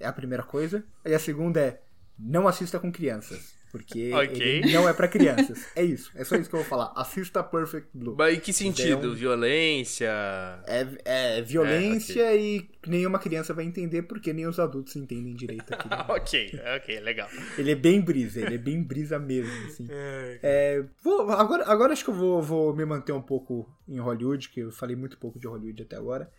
[0.00, 0.84] é a primeira coisa.
[1.04, 1.80] E a segunda é
[2.18, 3.57] não assista com crianças.
[3.70, 4.40] Porque Ok.
[4.62, 5.66] ele não é pra crianças.
[5.76, 6.10] É isso.
[6.14, 6.92] É só isso que eu vou falar.
[6.96, 8.14] Assista Perfect Blue.
[8.16, 9.10] Mas em que sentido?
[9.10, 10.08] um- Violência?
[10.66, 10.86] É,
[11.36, 15.88] é violência e nenhuma criança vai entender porque nem os adultos entendem direito aqui.
[16.10, 17.28] ok, ok, legal.
[17.58, 19.86] Ele é bem brisa, ele é bem brisa mesmo, assim.
[20.42, 24.48] É, vou- agora, agora acho que eu vou, vou me manter um pouco em Hollywood,
[24.48, 26.30] que eu falei muito pouco de Hollywood até agora.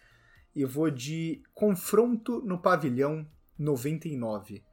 [0.56, 3.26] E vou de Confronto no Pavilhão
[3.58, 4.64] 99.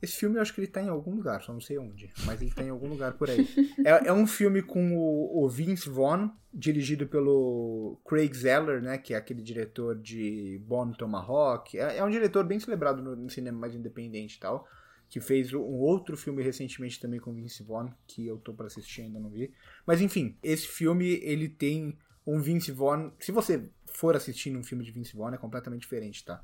[0.00, 2.40] Esse filme eu acho que ele tá em algum lugar, só não sei onde, mas
[2.40, 3.48] ele tá em algum lugar por aí.
[3.84, 9.14] É, é um filme com o, o Vince Vaughn, dirigido pelo Craig Zeller, né, que
[9.14, 11.78] é aquele diretor de Bone Tomahawk.
[11.78, 14.68] É, é um diretor bem celebrado no, no cinema mais independente e tal
[15.08, 19.02] que fez um outro filme recentemente também com Vince Vaughn, que eu tô pra assistir
[19.02, 19.52] ainda não vi.
[19.86, 21.96] Mas enfim, esse filme ele tem
[22.26, 26.24] um Vince Vaughn, se você for assistindo um filme de Vince Vaughn é completamente diferente,
[26.24, 26.42] tá?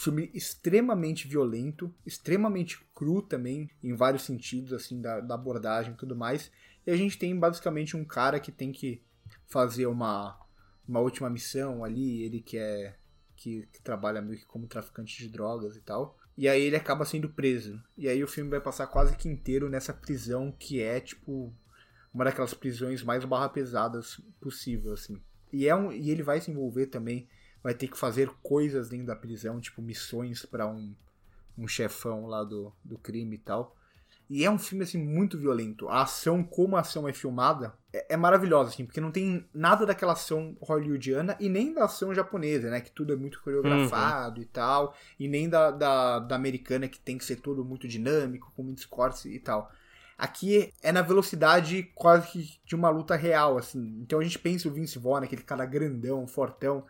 [0.00, 6.14] Filme extremamente violento, extremamente cru também, em vários sentidos, assim, da, da abordagem e tudo
[6.14, 6.52] mais.
[6.86, 9.02] E a gente tem basicamente um cara que tem que
[9.48, 10.38] fazer uma,
[10.86, 12.96] uma última missão ali, ele que é.
[13.34, 16.16] Que, que trabalha meio que como traficante de drogas e tal.
[16.36, 17.82] E aí ele acaba sendo preso.
[17.96, 21.52] E aí o filme vai passar quase que inteiro nessa prisão que é, tipo,
[22.14, 25.20] uma daquelas prisões mais barra pesadas possível, assim.
[25.52, 27.28] E, é um, e ele vai se envolver também,
[27.62, 30.94] vai ter que fazer coisas dentro da prisão, tipo missões para um,
[31.56, 33.76] um chefão lá do, do crime e tal.
[34.30, 35.88] E é um filme, assim, muito violento.
[35.88, 39.86] A ação, como a ação é filmada, é, é maravilhosa, assim, porque não tem nada
[39.86, 42.80] daquela ação hollywoodiana e nem da ação japonesa, né?
[42.82, 44.94] Que tudo é muito coreografado e tal.
[45.18, 48.84] E nem da, da, da americana, que tem que ser tudo muito dinâmico, com muitos
[48.84, 49.72] cortes e tal.
[50.18, 53.98] Aqui é na velocidade quase que de uma luta real, assim.
[54.02, 56.84] Então a gente pensa o Vince Vaughn, aquele cara grandão, fortão.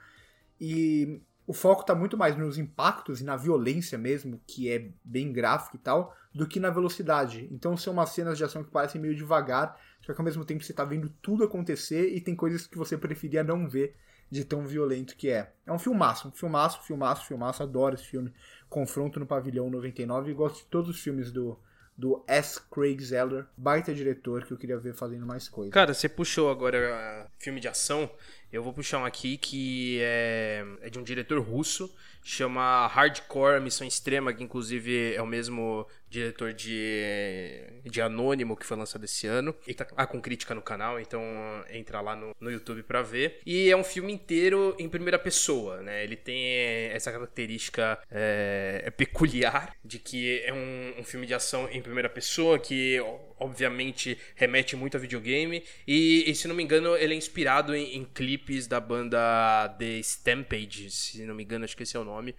[0.60, 5.32] E o foco tá muito mais nos impactos e na violência mesmo, que é bem
[5.32, 7.48] gráfico e tal, do que na velocidade.
[7.50, 10.62] Então são umas cenas de ação que parecem meio devagar, só que ao mesmo tempo
[10.62, 13.96] você tá vendo tudo acontecer e tem coisas que você preferia não ver
[14.30, 15.52] de tão violento que é.
[15.66, 17.62] É um filmaço, um filmaço, filmaço, filmaço.
[17.62, 18.32] Adoro esse filme.
[18.68, 21.58] Confronto no Pavilhão 99 e gosto de todos os filmes do,
[21.96, 22.60] do S.
[22.70, 25.72] Craig Zeller, baita diretor que eu queria ver fazendo mais coisas.
[25.72, 28.10] Cara, você puxou agora ah, filme de ação.
[28.52, 31.94] Eu vou puxar um aqui que é, é de um diretor russo,
[32.24, 38.76] chama Hardcore Missão Extrema, que inclusive é o mesmo diretor de, de Anônimo, que foi
[38.76, 39.54] lançado esse ano.
[39.66, 41.22] E tá ah, com crítica no canal, então
[41.70, 43.40] entra lá no, no YouTube pra ver.
[43.44, 46.02] E é um filme inteiro em primeira pessoa, né?
[46.02, 46.42] Ele tem
[46.90, 52.58] essa característica é, peculiar de que é um, um filme de ação em primeira pessoa,
[52.58, 52.98] que
[53.38, 55.62] obviamente remete muito a videogame.
[55.86, 59.18] E, e se não me engano, ele é inspirado em, em clipes da banda
[59.78, 62.34] The Stampede, se não me engano, acho que esse é o nome.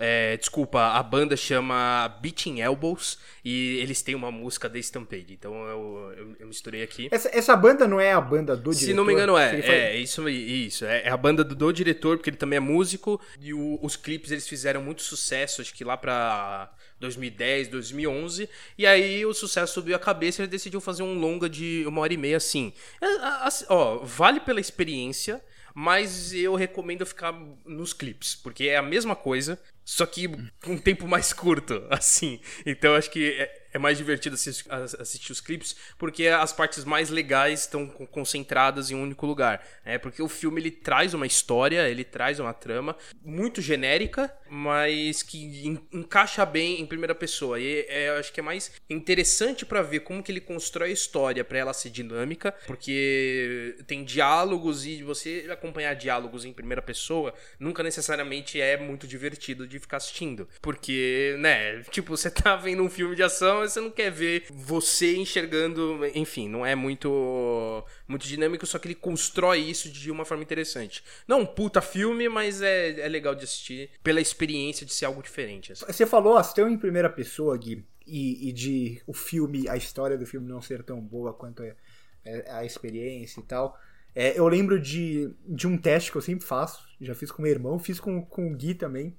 [0.00, 5.52] É, desculpa, a banda chama Beating Elbows e eles têm uma música The Stampede, então
[5.66, 7.08] eu, eu, eu misturei aqui.
[7.10, 8.86] Essa, essa banda não é a banda do diretor?
[8.86, 9.58] Se não me engano, é.
[9.58, 10.84] É, isso, isso.
[10.84, 13.20] É, é a banda do, do diretor, porque ele também é músico.
[13.40, 16.70] E o- os clipes eles fizeram muito sucesso, acho que lá pra
[17.00, 18.48] 2010, 2011.
[18.76, 22.00] E aí o sucesso subiu a cabeça e ele decidiu fazer um longa de uma
[22.00, 22.72] hora e meia assim.
[23.00, 23.06] É,
[23.42, 25.42] assim, ó, vale pela experiência.
[25.74, 27.32] Mas eu recomendo ficar
[27.64, 29.60] nos clipes, porque é a mesma coisa,
[29.90, 30.28] só que
[30.62, 32.40] com um tempo mais curto, assim.
[32.66, 37.08] Então acho que é, é mais divertido assistir, assistir os clipes, porque as partes mais
[37.08, 39.66] legais estão con- concentradas em um único lugar.
[39.86, 45.22] É porque o filme ele traz uma história, ele traz uma trama muito genérica, mas
[45.22, 47.58] que en- encaixa bem em primeira pessoa.
[47.58, 51.42] E é, acho que é mais interessante pra ver como que ele constrói a história
[51.44, 57.82] pra ela ser dinâmica, porque tem diálogos e você acompanhar diálogos em primeira pessoa nunca
[57.82, 60.48] necessariamente é muito divertido de ficar assistindo.
[60.60, 64.44] Porque, né, tipo, você tá vendo um filme de ação e você não quer ver
[64.50, 70.24] você enxergando, enfim, não é muito muito dinâmico, só que ele constrói isso de uma
[70.24, 71.02] forma interessante.
[71.26, 75.22] Não um puta filme, mas é, é legal de assistir pela experiência de ser algo
[75.22, 75.72] diferente.
[75.72, 75.84] assim.
[75.86, 80.24] Você falou ação em primeira pessoa, Gui, e, e de o filme, a história do
[80.26, 81.76] filme não ser tão boa quanto é-
[82.24, 83.78] é a experiência e tal.
[84.14, 87.50] É, eu lembro de, de um teste que eu sempre faço, já fiz com meu
[87.52, 89.14] irmão, fiz com, com o Gui também,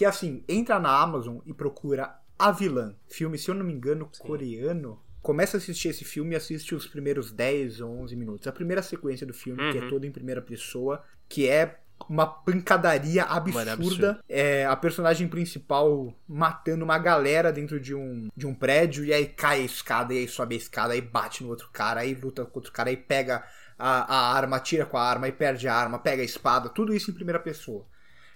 [0.00, 3.74] que é assim, entra na Amazon e procura A Vilã, filme, se eu não me
[3.74, 4.98] engano, coreano.
[5.20, 8.48] Começa a assistir esse filme e assiste os primeiros 10 ou 11 minutos.
[8.48, 13.24] A primeira sequência do filme, que é toda em primeira pessoa, que é uma pancadaria
[13.24, 13.72] absurda.
[13.72, 14.18] absurdo.
[14.26, 19.26] É, a personagem principal matando uma galera dentro de um, de um prédio, e aí
[19.26, 22.42] cai a escada, e aí sobe a escada, aí bate no outro cara, aí luta
[22.46, 23.44] com outro cara, aí pega
[23.78, 26.94] a, a arma, tira com a arma, aí perde a arma, pega a espada, tudo
[26.94, 27.84] isso em primeira pessoa.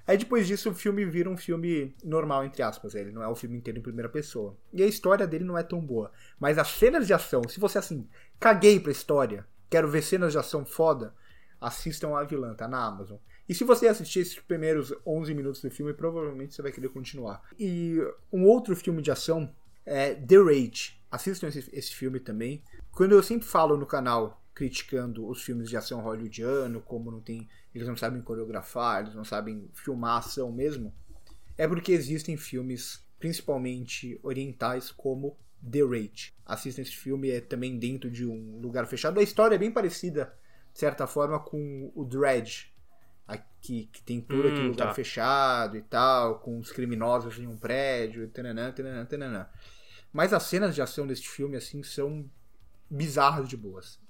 [0.07, 2.95] Aí depois disso o filme vira um filme normal, entre aspas.
[2.95, 4.57] Ele não é o filme inteiro em primeira pessoa.
[4.73, 6.13] E a história dele não é tão boa.
[6.39, 10.39] Mas as cenas de ação, se você assim, caguei pra história, quero ver cenas de
[10.39, 11.15] ação foda,
[11.61, 13.17] assistam a Vilã, tá na Amazon.
[13.49, 17.43] E se você assistir esses primeiros 11 minutos do filme, provavelmente você vai querer continuar.
[17.59, 17.99] E
[18.33, 21.01] um outro filme de ação é The Rage.
[21.11, 22.63] Assistam esse, esse filme também.
[22.91, 27.49] Quando eu sempre falo no canal criticando os filmes de ação hollywoodiano, como não tem,
[27.75, 30.95] eles não sabem coreografar, eles não sabem filmar ação mesmo,
[31.57, 35.37] é porque existem filmes, principalmente orientais, como
[35.71, 36.35] The Rage.
[36.45, 39.21] Assistam esse filme, é também dentro de um lugar fechado.
[39.21, 40.35] A história é bem parecida,
[40.73, 42.73] de certa forma, com o Dredge,
[43.27, 44.93] aqui, que tem todo aquele Hum, lugar tá.
[44.93, 49.49] fechado e tal, com os criminosos em um prédio, tananã, tananã, tananã.
[50.13, 52.29] Mas as cenas de ação deste filme, assim, são
[52.91, 54.01] bizarras de boas.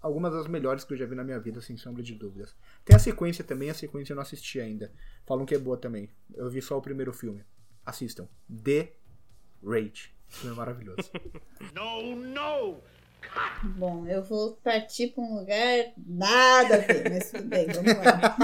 [0.00, 2.54] Algumas das melhores que eu já vi na minha vida, sem sombra de dúvidas.
[2.84, 4.92] Tem a sequência também, a sequência eu não assisti ainda.
[5.26, 6.10] Falam que é boa também.
[6.34, 7.44] Eu vi só o primeiro filme.
[7.84, 8.28] Assistam.
[8.62, 8.92] The
[9.64, 10.12] Rage.
[10.28, 11.10] Esse filme é maravilhoso.
[11.74, 12.80] No, no!
[13.76, 18.36] Bom, eu vou partir pra um lugar nada a ver, mas tudo bem, vamos lá.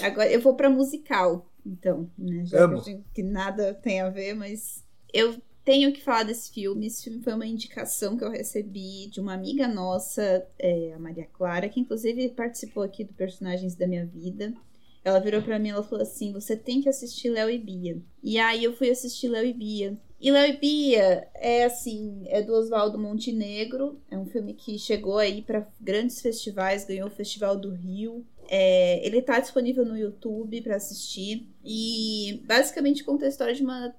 [0.06, 2.44] Agora eu vou pra musical, então, né?
[2.46, 2.82] Já Amo.
[3.12, 6.86] que nada tem a ver, mas eu tenho que falar desse filme.
[6.86, 11.26] Esse filme foi uma indicação que eu recebi de uma amiga nossa, é, a Maria
[11.32, 14.52] Clara, que inclusive participou aqui do Personagens da Minha Vida.
[15.02, 17.98] Ela virou pra mim e falou assim: você tem que assistir Léo e Bia.
[18.22, 19.98] E aí eu fui assistir Léo e Bia.
[20.18, 24.00] E Léo e Bia é assim, é do Oswaldo Montenegro.
[24.10, 28.24] É um filme que chegou aí pra grandes festivais, ganhou o Festival do Rio.
[28.48, 31.46] É, ele tá disponível no YouTube pra assistir.
[31.62, 33.94] E basicamente conta a história de uma,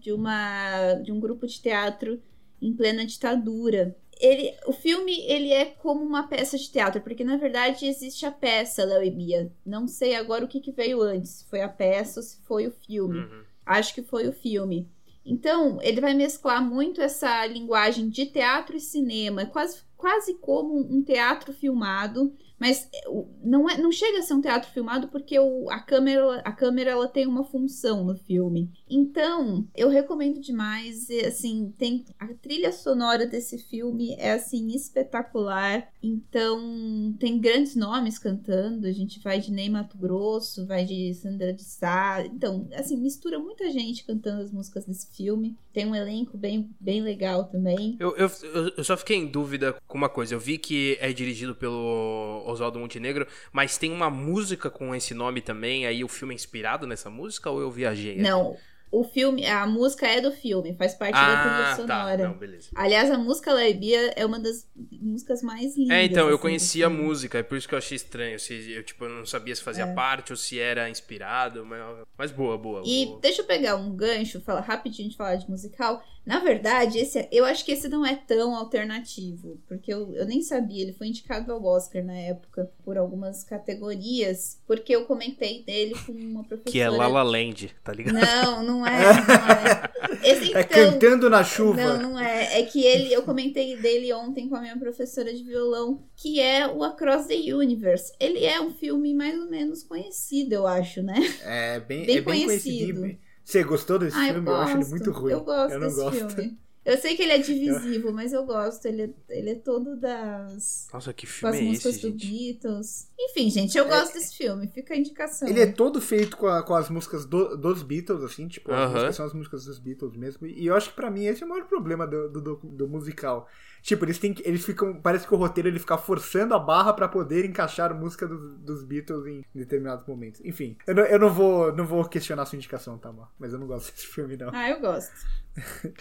[0.00, 2.20] de uma de um grupo de teatro
[2.60, 3.96] em plena ditadura.
[4.20, 8.30] Ele, o filme ele é como uma peça de teatro, porque na verdade existe a
[8.30, 9.52] peça Léo e Bia.
[9.64, 12.66] Não sei agora o que, que veio antes, se foi a peça ou se foi
[12.66, 13.20] o filme.
[13.20, 13.42] Uhum.
[13.64, 14.86] Acho que foi o filme.
[15.24, 20.78] Então, ele vai mesclar muito essa linguagem de teatro e cinema, é quase, quase como
[20.78, 25.38] um teatro filmado, mas o- não, é, não chega a ser um teatro filmado porque
[25.38, 28.70] o- a câmera, a câmera ela tem uma função no filme.
[28.90, 35.88] Então, eu recomendo demais, e, assim, tem a trilha sonora desse filme é assim espetacular.
[36.02, 41.52] Então, tem grandes nomes cantando, a gente vai de Ney Mato Grosso, vai de Sandra
[41.52, 42.24] de Sá.
[42.26, 45.56] Então, assim, mistura muita gente cantando as músicas desse filme.
[45.72, 47.96] Tem um elenco bem, bem legal também.
[48.00, 50.34] Eu, eu, eu- eu só fiquei em dúvida com uma coisa.
[50.34, 55.40] Eu vi que é dirigido pelo Oswaldo Montenegro, mas tem uma música com esse nome
[55.40, 55.86] também.
[55.86, 58.16] Aí o filme é inspirado nessa música ou eu viajei?
[58.16, 58.56] Não,
[58.92, 61.76] o filme, a música é do filme, faz parte da trilha Ah, tá.
[61.76, 62.28] sonora.
[62.28, 62.70] Não, beleza.
[62.74, 65.96] Aliás, a música Laibia é uma das músicas mais lindas.
[65.96, 68.38] É, então, eu assim, conhecia a música, é por isso que eu achei estranho.
[68.40, 69.94] Se, eu, tipo, eu não sabia se fazia É.
[69.94, 71.80] parte ou se era inspirado, mas,
[72.18, 72.82] mas boa, boa.
[72.84, 73.20] E boa.
[73.20, 76.02] deixa eu pegar um gancho, falar rapidinho de falar de musical.
[76.30, 80.24] Na verdade, esse, é- eu acho que esse não é tão alternativo, porque eu, eu
[80.24, 80.80] nem sabia.
[80.80, 86.12] Ele foi indicado ao Oscar na época por algumas categorias, porque eu comentei dele com
[86.12, 86.70] uma professora.
[86.70, 88.14] Que é La La Land, tá ligado?
[88.14, 90.20] Não, não é, não é.
[90.22, 90.92] Esse É então.
[90.92, 91.82] cantando na chuva.
[91.98, 92.60] Não, não é.
[92.60, 96.64] É que ele, eu comentei dele ontem com a minha professora de violão, que é
[96.68, 98.12] o Across the Universe.
[98.20, 101.18] Ele é um filme mais ou menos conhecido, eu acho, né?
[101.42, 103.18] É bem, Bem é bem conhecido.
[103.50, 104.48] Você gostou desse Ah, eu filme?
[104.48, 104.62] Eu, gosto.
[104.70, 105.32] acho ele muito ruim.
[105.32, 106.30] Eu gosto não desse gosto.
[106.36, 106.58] filme.
[106.84, 108.86] Eu sei que ele é divisivo, mas eu gosto.
[108.86, 110.88] Ele é, ele é todo das.
[110.92, 112.26] Nossa, que filme as é músicas esse, do gente?
[112.26, 113.08] Beatles.
[113.18, 114.66] Enfim, gente, eu gosto desse filme.
[114.68, 115.46] Fica a indicação.
[115.46, 118.78] Ele é todo feito com, a- com as músicas do- dos Beatles, assim, tipo, as
[118.78, 118.92] Aham.
[118.94, 120.46] músicas são as músicas dos Beatles mesmo.
[120.46, 122.88] E eu acho que pra mim esse é o maior problema do, do, do- do
[122.88, 123.46] musical.
[123.82, 124.94] Tipo, eles têm que, eles ficam.
[125.00, 128.82] Parece que o roteiro ele fica forçando a barra pra poder encaixar música dos, dos
[128.84, 130.40] Beatles em determinados momentos.
[130.44, 133.28] Enfim, eu não, eu não vou não vou questionar a sua indicação, tá, Má?
[133.38, 134.50] Mas eu não gosto desse filme, não.
[134.52, 135.10] Ah, eu gosto.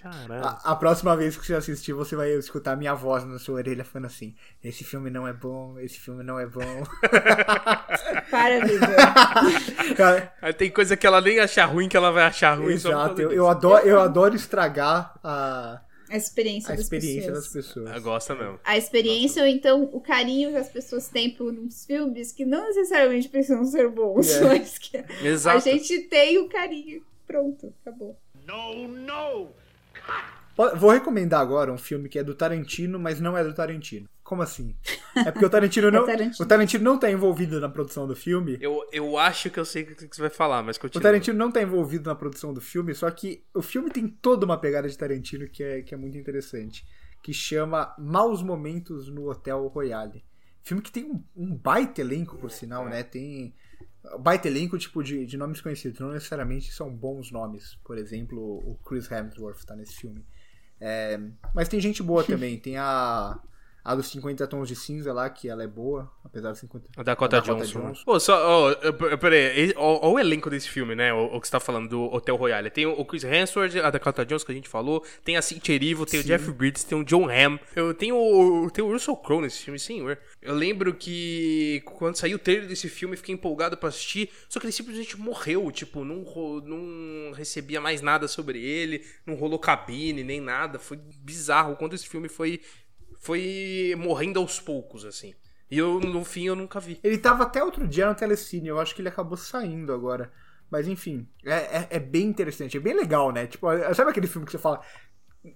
[0.01, 0.45] Caralho.
[0.45, 3.83] A, a próxima vez que você assistir, você vai escutar minha voz na sua orelha
[3.83, 6.61] falando assim: esse filme não é bom, esse filme não é bom.
[8.29, 8.95] Para, Vitor.
[10.57, 13.47] Tem coisa que ela nem acha ruim, que ela vai achar ruim Exato, eu, eu
[13.47, 17.43] adoro, eu adoro estragar a, A experiência, a das, experiência pessoas.
[17.43, 17.89] das pessoas.
[17.91, 18.59] Ah, Gosta mesmo.
[18.63, 22.67] A experiência ou então o carinho que as pessoas têm por uns filmes que não
[22.67, 24.41] necessariamente precisam ser bons, É.
[24.45, 25.61] mas que a Exato.
[25.61, 27.03] gente tem o carinho.
[27.27, 28.17] Pronto, acabou.
[28.49, 29.49] No, no!
[30.55, 34.07] Po- Vou recomendar agora um filme que é do Tarantino, mas não é do Tarantino.
[34.23, 34.75] Como assim?
[35.15, 36.45] É porque o Tarantino não, É Tarantino.
[36.45, 38.57] o Tarantino não tá envolvido na produção do filme.
[38.59, 41.01] Eu, eu acho que eu sei o que você vai falar, mas O continua.
[41.03, 44.57] Tarantino não tá envolvido na produção do filme, só que o filme tem toda uma
[44.59, 46.85] pegada de Tarantino que é, que é muito interessante.
[47.23, 50.23] Que chama Maus Momentos no Hotel Royale.
[50.63, 53.01] Filme que tem um, um baita elenco, por sinal, né?
[53.03, 53.53] Tem,
[54.19, 55.99] baita elenco, tipo, de, de nomes conhecidos.
[55.99, 57.75] Não necessariamente são bons nomes.
[57.83, 60.25] Por exemplo, o Chris Hemsworth tá nesse filme.
[60.79, 61.19] É,
[61.53, 62.57] mas tem gente boa também.
[62.59, 63.39] Tem a
[63.83, 67.03] a dos 50 tons de cinza lá, que ela é boa, apesar dos 50 A
[67.03, 67.87] Dakota, a Dakota Johnson.
[67.87, 68.03] Johnson.
[68.05, 71.13] Pô, só, oh, peraí, olha o elenco desse filme, né?
[71.13, 72.69] O, o, que você tá falando do Hotel Royale.
[72.69, 76.05] Tem o Chris Hemsworth, a Dakota Johnson que a gente falou, tem a Cynthia Erivo,
[76.05, 76.25] tem Sim.
[76.25, 77.57] o Jeff Bridges, tem o John Hamm.
[77.75, 80.17] Eu tenho o, tem o Russell Crowe nesse filme, senhor.
[80.41, 84.65] Eu lembro que quando saiu o trailer desse filme, fiquei empolgado pra assistir, só que
[84.65, 86.23] ele simplesmente morreu, tipo, não,
[86.61, 90.79] não recebia mais nada sobre ele, não rolou cabine, nem nada.
[90.79, 92.61] Foi bizarro quando esse filme foi
[93.19, 95.35] foi morrendo aos poucos, assim.
[95.69, 96.99] E eu, no fim, eu nunca vi.
[97.03, 100.31] Ele tava até outro dia no Telecine, eu acho que ele acabou saindo agora.
[100.71, 103.45] Mas enfim, é, é, é bem interessante, é bem legal, né?
[103.47, 104.81] Tipo, sabe aquele filme que você fala,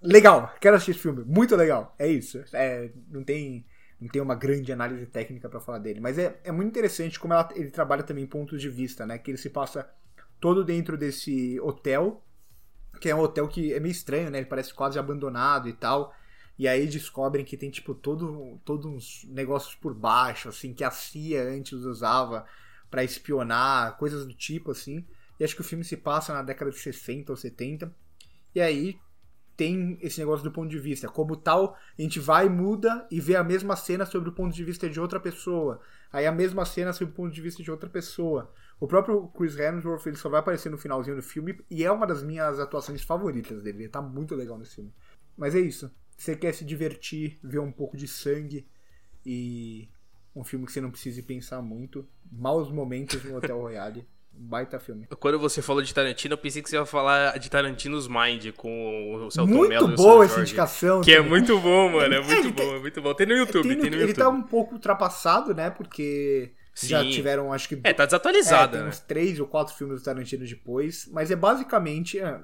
[0.02, 1.96] legal, quero assistir esse filme, muito legal.
[1.98, 2.44] É isso.
[2.54, 3.66] É, não tem
[4.00, 7.34] não tem uma grande análise técnica para falar dele, mas é, é muito interessante como
[7.34, 9.18] ela, ele trabalha também pontos de vista, né?
[9.18, 9.90] Que ele se passa
[10.42, 12.22] todo dentro desse hotel,
[13.00, 14.40] que é um hotel que é meio estranho, né?
[14.40, 16.14] Ele parece quase abandonado e tal.
[16.58, 20.92] E aí descobrem que tem, tipo, todo, todos uns negócios por baixo, assim, que a
[20.92, 22.46] CIA antes usava
[22.92, 25.06] para espionar, coisas do tipo, assim.
[25.40, 27.94] E acho que o filme se passa na década de 60 ou 70.
[28.54, 29.00] E aí
[29.58, 31.10] tem esse negócio do ponto de vista.
[31.10, 34.64] Como tal, a gente vai, muda e vê a mesma cena sobre o ponto de
[34.64, 35.82] vista de outra pessoa.
[36.12, 38.54] Aí a mesma cena sobre o ponto de vista de outra pessoa.
[38.80, 42.06] O próprio Chris Hemsworth ele só vai aparecer no finalzinho do filme e é uma
[42.06, 43.84] das minhas atuações favoritas dele.
[43.84, 44.94] Ele tá muito legal nesse filme.
[45.36, 48.68] Mas é isso você quer se divertir, ver um pouco de sangue
[49.26, 49.90] e
[50.36, 54.08] um filme que você não precise pensar muito, maus momentos no Hotel Royale.
[54.36, 55.08] Um baita filme.
[55.20, 59.26] Quando você falou de Tarantino, eu pensei que você ia falar de Tarantino's Mind com
[59.26, 61.02] o Celton Muito boa essa indicação.
[61.02, 61.28] Que também.
[61.28, 62.16] é muito bom, mano.
[62.16, 63.14] É muito bom, é muito bom.
[63.14, 64.18] Tem no YouTube, tem no, tem no ele YouTube.
[64.18, 65.70] tá um pouco ultrapassado, né?
[65.70, 66.88] Porque Sim.
[66.88, 67.80] já tiveram, acho que.
[67.84, 68.76] É, tá desatualizado.
[68.76, 68.90] É, tem né?
[68.90, 71.08] uns três ou quatro filmes do Tarantino depois.
[71.12, 72.20] Mas é basicamente.
[72.20, 72.42] É,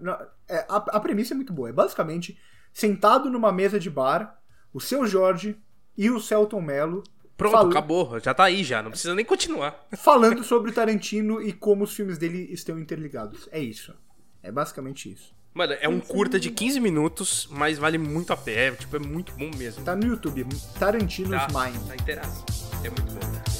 [0.47, 1.70] é, a, a premissa é muito boa.
[1.70, 2.38] É basicamente
[2.74, 4.39] sentado numa mesa de bar,
[4.74, 5.57] o seu Jorge
[5.97, 7.03] e o Celton Mello.
[7.38, 7.70] Pronto, fal...
[7.70, 8.20] acabou.
[8.20, 9.88] Já tá aí já, não precisa nem continuar.
[9.97, 13.47] Falando sobre Tarantino e como os filmes dele estão interligados.
[13.51, 13.93] É isso.
[14.41, 15.38] É basicamente isso.
[15.53, 18.59] Mano, é um curta de 15 minutos, mas vale muito a pena.
[18.59, 19.84] É, tipo, é muito bom mesmo.
[19.84, 20.45] Tá no YouTube,
[20.78, 21.88] Tarantino's tá, Mind.
[21.88, 22.45] Tá inteiraço.
[22.84, 23.59] É muito bom.